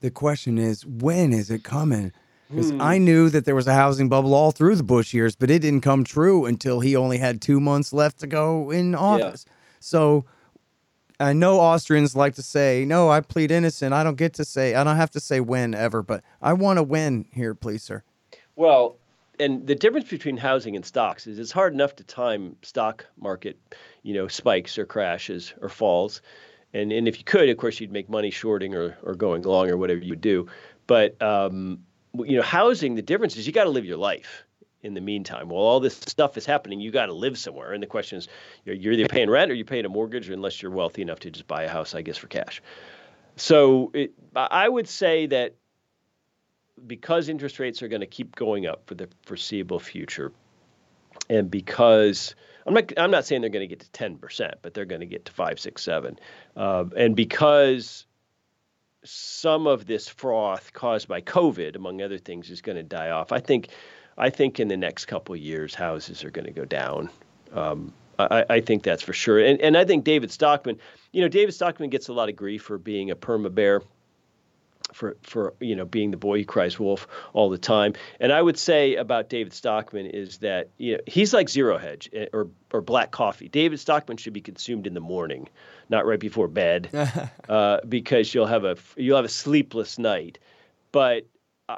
the 0.00 0.10
question 0.10 0.56
is, 0.56 0.86
when 0.86 1.32
is 1.32 1.50
it 1.50 1.64
coming? 1.64 2.12
Because 2.48 2.70
mm. 2.70 2.80
I 2.80 2.98
knew 2.98 3.28
that 3.30 3.44
there 3.44 3.56
was 3.56 3.66
a 3.66 3.74
housing 3.74 4.08
bubble 4.08 4.34
all 4.34 4.52
through 4.52 4.76
the 4.76 4.84
Bush 4.84 5.12
years, 5.12 5.34
but 5.34 5.50
it 5.50 5.62
didn't 5.62 5.80
come 5.80 6.04
true 6.04 6.44
until 6.44 6.78
he 6.78 6.94
only 6.94 7.18
had 7.18 7.42
two 7.42 7.58
months 7.58 7.92
left 7.92 8.20
to 8.20 8.28
go 8.28 8.70
in 8.70 8.94
office. 8.94 9.44
Yeah. 9.44 9.52
So 9.80 10.24
I 11.18 11.32
know 11.32 11.58
Austrians 11.58 12.14
like 12.14 12.36
to 12.36 12.42
say, 12.42 12.84
no, 12.86 13.10
I 13.10 13.20
plead 13.20 13.50
innocent. 13.50 13.92
I 13.92 14.04
don't 14.04 14.16
get 14.16 14.34
to 14.34 14.44
say, 14.44 14.76
I 14.76 14.84
don't 14.84 14.96
have 14.96 15.10
to 15.12 15.20
say 15.20 15.40
when 15.40 15.74
ever, 15.74 16.02
but 16.02 16.22
I 16.40 16.52
want 16.52 16.76
to 16.76 16.84
win 16.84 17.26
here, 17.32 17.54
please, 17.56 17.82
sir. 17.82 18.04
Well, 18.54 18.98
and 19.38 19.66
the 19.66 19.74
difference 19.74 20.08
between 20.08 20.36
housing 20.36 20.76
and 20.76 20.84
stocks 20.84 21.26
is 21.26 21.38
it's 21.38 21.52
hard 21.52 21.72
enough 21.72 21.96
to 21.96 22.04
time 22.04 22.56
stock 22.62 23.06
market, 23.18 23.58
you 24.02 24.14
know, 24.14 24.28
spikes 24.28 24.78
or 24.78 24.86
crashes 24.86 25.54
or 25.60 25.68
falls. 25.68 26.20
And, 26.74 26.92
and 26.92 27.06
if 27.06 27.18
you 27.18 27.24
could, 27.24 27.48
of 27.48 27.56
course, 27.56 27.80
you'd 27.80 27.92
make 27.92 28.08
money 28.08 28.30
shorting 28.30 28.74
or, 28.74 28.96
or 29.02 29.14
going 29.14 29.42
long 29.42 29.70
or 29.70 29.76
whatever 29.76 30.00
you 30.00 30.10
would 30.10 30.20
do. 30.20 30.46
But, 30.86 31.20
um, 31.20 31.80
you 32.14 32.36
know, 32.36 32.42
housing, 32.42 32.94
the 32.94 33.02
difference 33.02 33.36
is 33.36 33.46
you 33.46 33.52
got 33.52 33.64
to 33.64 33.70
live 33.70 33.84
your 33.84 33.98
life 33.98 34.44
in 34.82 34.94
the 34.94 35.00
meantime. 35.00 35.48
While 35.48 35.62
all 35.62 35.80
this 35.80 35.96
stuff 35.96 36.36
is 36.36 36.46
happening, 36.46 36.80
you 36.80 36.90
got 36.90 37.06
to 37.06 37.12
live 37.12 37.38
somewhere. 37.38 37.72
And 37.72 37.82
the 37.82 37.86
question 37.86 38.18
is, 38.18 38.28
you're, 38.64 38.74
you're 38.74 38.92
either 38.94 39.08
paying 39.08 39.30
rent 39.30 39.50
or 39.50 39.54
you're 39.54 39.64
paying 39.64 39.84
a 39.84 39.88
mortgage, 39.88 40.28
unless 40.28 40.60
you're 40.60 40.70
wealthy 40.70 41.02
enough 41.02 41.20
to 41.20 41.30
just 41.30 41.46
buy 41.46 41.62
a 41.64 41.68
house, 41.68 41.94
I 41.94 42.02
guess, 42.02 42.16
for 42.16 42.26
cash. 42.26 42.62
So 43.36 43.90
it, 43.94 44.12
I 44.34 44.68
would 44.68 44.88
say 44.88 45.26
that 45.26 45.54
because 46.86 47.28
interest 47.28 47.58
rates 47.58 47.82
are 47.82 47.88
going 47.88 48.00
to 48.00 48.06
keep 48.06 48.34
going 48.34 48.66
up 48.66 48.86
for 48.86 48.94
the 48.94 49.08
foreseeable 49.22 49.78
future, 49.78 50.32
and 51.28 51.50
because 51.50 52.34
I'm 52.66 52.74
not 52.74 52.92
I'm 52.96 53.10
not 53.10 53.24
saying 53.24 53.40
they're 53.40 53.50
going 53.50 53.68
to 53.68 53.74
get 53.74 53.80
to 53.80 53.90
10 53.92 54.18
percent, 54.18 54.54
but 54.62 54.74
they're 54.74 54.84
going 54.84 55.00
to 55.00 55.06
get 55.06 55.24
to 55.26 55.32
five, 55.32 55.58
six, 55.60 55.82
seven, 55.82 56.18
uh, 56.56 56.84
and 56.96 57.16
because 57.16 58.06
some 59.04 59.66
of 59.66 59.86
this 59.86 60.08
froth 60.08 60.72
caused 60.72 61.08
by 61.08 61.20
COVID, 61.20 61.74
among 61.76 62.02
other 62.02 62.18
things, 62.18 62.50
is 62.50 62.60
going 62.60 62.76
to 62.76 62.82
die 62.82 63.10
off. 63.10 63.32
I 63.32 63.40
think 63.40 63.68
I 64.16 64.30
think 64.30 64.60
in 64.60 64.68
the 64.68 64.76
next 64.76 65.06
couple 65.06 65.34
of 65.34 65.40
years, 65.40 65.74
houses 65.74 66.24
are 66.24 66.30
going 66.30 66.44
to 66.46 66.52
go 66.52 66.64
down. 66.64 67.10
Um, 67.52 67.92
I, 68.18 68.44
I, 68.48 68.60
think 68.60 68.82
that's 68.82 69.02
for 69.02 69.12
sure. 69.12 69.38
And, 69.38 69.60
and 69.60 69.76
I 69.76 69.84
think 69.84 70.04
David 70.04 70.30
Stockman, 70.30 70.78
you 71.12 71.22
know, 71.22 71.28
David 71.28 71.52
Stockman 71.52 71.90
gets 71.90 72.08
a 72.08 72.12
lot 72.12 72.28
of 72.28 72.36
grief 72.36 72.62
for 72.62 72.78
being 72.78 73.10
a 73.10 73.16
perma 73.16 73.52
bear, 73.54 73.82
for 74.92 75.16
for 75.22 75.54
you 75.60 75.74
know 75.74 75.84
being 75.84 76.10
the 76.10 76.16
boy 76.16 76.38
who 76.38 76.44
cries 76.44 76.78
wolf 76.78 77.06
all 77.32 77.50
the 77.50 77.58
time. 77.58 77.94
And 78.20 78.32
I 78.32 78.42
would 78.42 78.58
say 78.58 78.96
about 78.96 79.28
David 79.28 79.52
Stockman 79.52 80.06
is 80.06 80.38
that 80.38 80.70
you 80.78 80.94
know, 80.94 81.00
he's 81.06 81.32
like 81.32 81.48
Zero 81.48 81.78
Hedge 81.78 82.10
eh, 82.12 82.26
or 82.32 82.48
or 82.72 82.80
black 82.80 83.10
coffee. 83.10 83.48
David 83.48 83.80
Stockman 83.80 84.16
should 84.16 84.32
be 84.32 84.40
consumed 84.40 84.86
in 84.86 84.94
the 84.94 85.00
morning, 85.00 85.48
not 85.88 86.06
right 86.06 86.20
before 86.20 86.48
bed, 86.48 86.88
uh, 87.48 87.78
because 87.88 88.34
you'll 88.34 88.46
have 88.46 88.64
a 88.64 88.76
you'll 88.96 89.16
have 89.16 89.24
a 89.24 89.30
sleepless 89.30 89.98
night. 89.98 90.38
But 90.90 91.26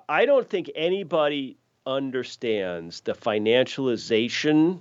I 0.09 0.27
don't 0.27 0.48
think 0.48 0.70
anybody 0.74 1.57
understands 1.87 3.00
the 3.00 3.12
financialization, 3.12 4.81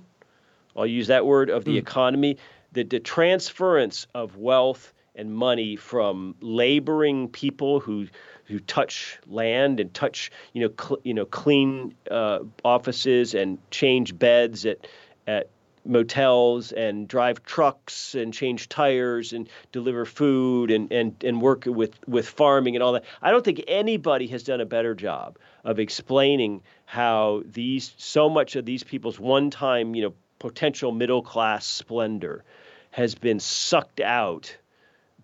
I'll 0.76 0.86
use 0.86 1.08
that 1.08 1.26
word, 1.26 1.50
of 1.50 1.64
the 1.64 1.76
mm. 1.76 1.78
economy, 1.78 2.38
the, 2.72 2.82
the 2.82 3.00
transference 3.00 4.06
of 4.14 4.36
wealth 4.36 4.93
and 5.14 5.34
money 5.34 5.76
from 5.76 6.34
laboring 6.40 7.28
people 7.28 7.80
who 7.80 8.06
who 8.44 8.58
touch 8.60 9.18
land 9.26 9.80
and 9.80 9.92
touch 9.94 10.30
you 10.52 10.60
know 10.60 10.74
cl- 10.80 11.00
you 11.04 11.14
know 11.14 11.24
clean 11.24 11.94
uh, 12.10 12.40
offices 12.64 13.34
and 13.34 13.58
change 13.70 14.18
beds 14.18 14.66
at 14.66 14.86
at 15.26 15.48
motels 15.86 16.72
and 16.72 17.06
drive 17.08 17.44
trucks 17.44 18.14
and 18.14 18.32
change 18.32 18.68
tires 18.68 19.32
and 19.32 19.48
deliver 19.72 20.04
food 20.04 20.70
and, 20.70 20.90
and, 20.92 21.22
and 21.22 21.40
work 21.40 21.64
with, 21.66 21.96
with 22.08 22.28
farming 22.28 22.74
and 22.74 22.82
all 22.82 22.92
that. 22.92 23.04
I 23.20 23.30
don't 23.30 23.44
think 23.44 23.62
anybody 23.68 24.26
has 24.28 24.42
done 24.42 24.60
a 24.60 24.66
better 24.66 24.94
job 24.94 25.38
of 25.64 25.78
explaining 25.78 26.62
how 26.86 27.42
these 27.46 27.94
so 27.98 28.28
much 28.28 28.56
of 28.56 28.64
these 28.64 28.82
people's 28.82 29.20
one-time, 29.20 29.94
you 29.94 30.02
know, 30.02 30.14
potential 30.38 30.92
middle 30.92 31.22
class 31.22 31.66
splendor 31.66 32.44
has 32.90 33.14
been 33.14 33.40
sucked 33.40 34.00
out 34.00 34.56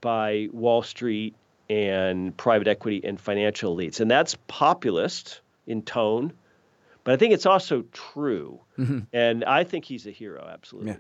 by 0.00 0.48
Wall 0.52 0.82
Street 0.82 1.34
and 1.68 2.36
private 2.36 2.68
equity 2.68 3.00
and 3.04 3.20
financial 3.20 3.76
elites. 3.76 4.00
And 4.00 4.10
that's 4.10 4.36
populist 4.48 5.40
in 5.66 5.82
tone 5.82 6.32
but 7.04 7.14
I 7.14 7.16
think 7.16 7.32
it's 7.32 7.46
also 7.46 7.84
true. 7.92 8.60
Mm-hmm. 8.78 9.00
And 9.12 9.44
I 9.44 9.64
think 9.64 9.84
he's 9.84 10.06
a 10.06 10.10
hero, 10.10 10.48
absolutely. 10.50 10.92
Yeah. 10.92 10.96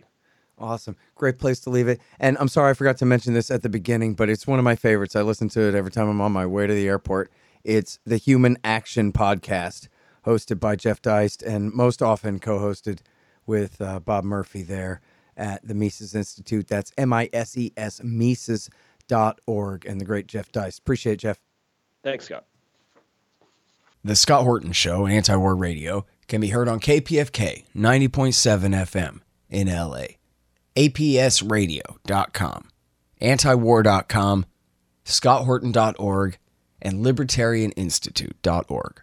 Awesome. 0.58 0.96
Great 1.14 1.38
place 1.38 1.60
to 1.60 1.70
leave 1.70 1.88
it. 1.88 2.00
And 2.18 2.36
I'm 2.38 2.48
sorry 2.48 2.70
I 2.70 2.74
forgot 2.74 2.98
to 2.98 3.06
mention 3.06 3.32
this 3.32 3.50
at 3.50 3.62
the 3.62 3.68
beginning, 3.70 4.14
but 4.14 4.28
it's 4.28 4.46
one 4.46 4.58
of 4.58 4.64
my 4.64 4.76
favorites. 4.76 5.16
I 5.16 5.22
listen 5.22 5.48
to 5.50 5.60
it 5.60 5.74
every 5.74 5.90
time 5.90 6.08
I'm 6.08 6.20
on 6.20 6.32
my 6.32 6.44
way 6.44 6.66
to 6.66 6.74
the 6.74 6.86
airport. 6.86 7.30
It's 7.64 7.98
the 8.04 8.18
Human 8.18 8.58
Action 8.62 9.12
Podcast, 9.12 9.88
hosted 10.26 10.60
by 10.60 10.76
Jeff 10.76 11.00
Deist 11.00 11.42
and 11.42 11.72
most 11.72 12.02
often 12.02 12.40
co 12.40 12.58
hosted 12.58 12.98
with 13.46 13.80
uh, 13.80 14.00
Bob 14.00 14.24
Murphy 14.24 14.62
there 14.62 15.00
at 15.34 15.66
the 15.66 15.74
Mises 15.74 16.14
Institute. 16.14 16.68
That's 16.68 16.92
M-I-S-E-S 16.98 17.00
M 17.00 17.12
I 17.12 17.30
S 17.38 17.56
E 17.56 17.72
S, 17.76 18.70
Mises.org, 19.10 19.86
and 19.86 20.00
the 20.00 20.04
great 20.04 20.26
Jeff 20.26 20.50
Deist. 20.52 20.78
Appreciate 20.78 21.14
it, 21.14 21.20
Jeff. 21.20 21.40
Thanks, 22.02 22.26
Scott. 22.26 22.44
The 24.02 24.16
Scott 24.16 24.44
Horton 24.44 24.72
Show, 24.72 25.06
Anti 25.06 25.36
War 25.36 25.54
Radio, 25.54 26.06
can 26.26 26.40
be 26.40 26.48
heard 26.48 26.68
on 26.68 26.80
KPFK 26.80 27.64
90.7 27.76 28.74
FM 28.74 29.20
in 29.50 29.68
LA, 29.68 30.16
APSradio.com, 30.76 32.68
antiwar.com, 33.20 34.46
scotthorton.org, 35.04 36.38
and 36.80 37.04
libertarianinstitute.org. 37.04 39.02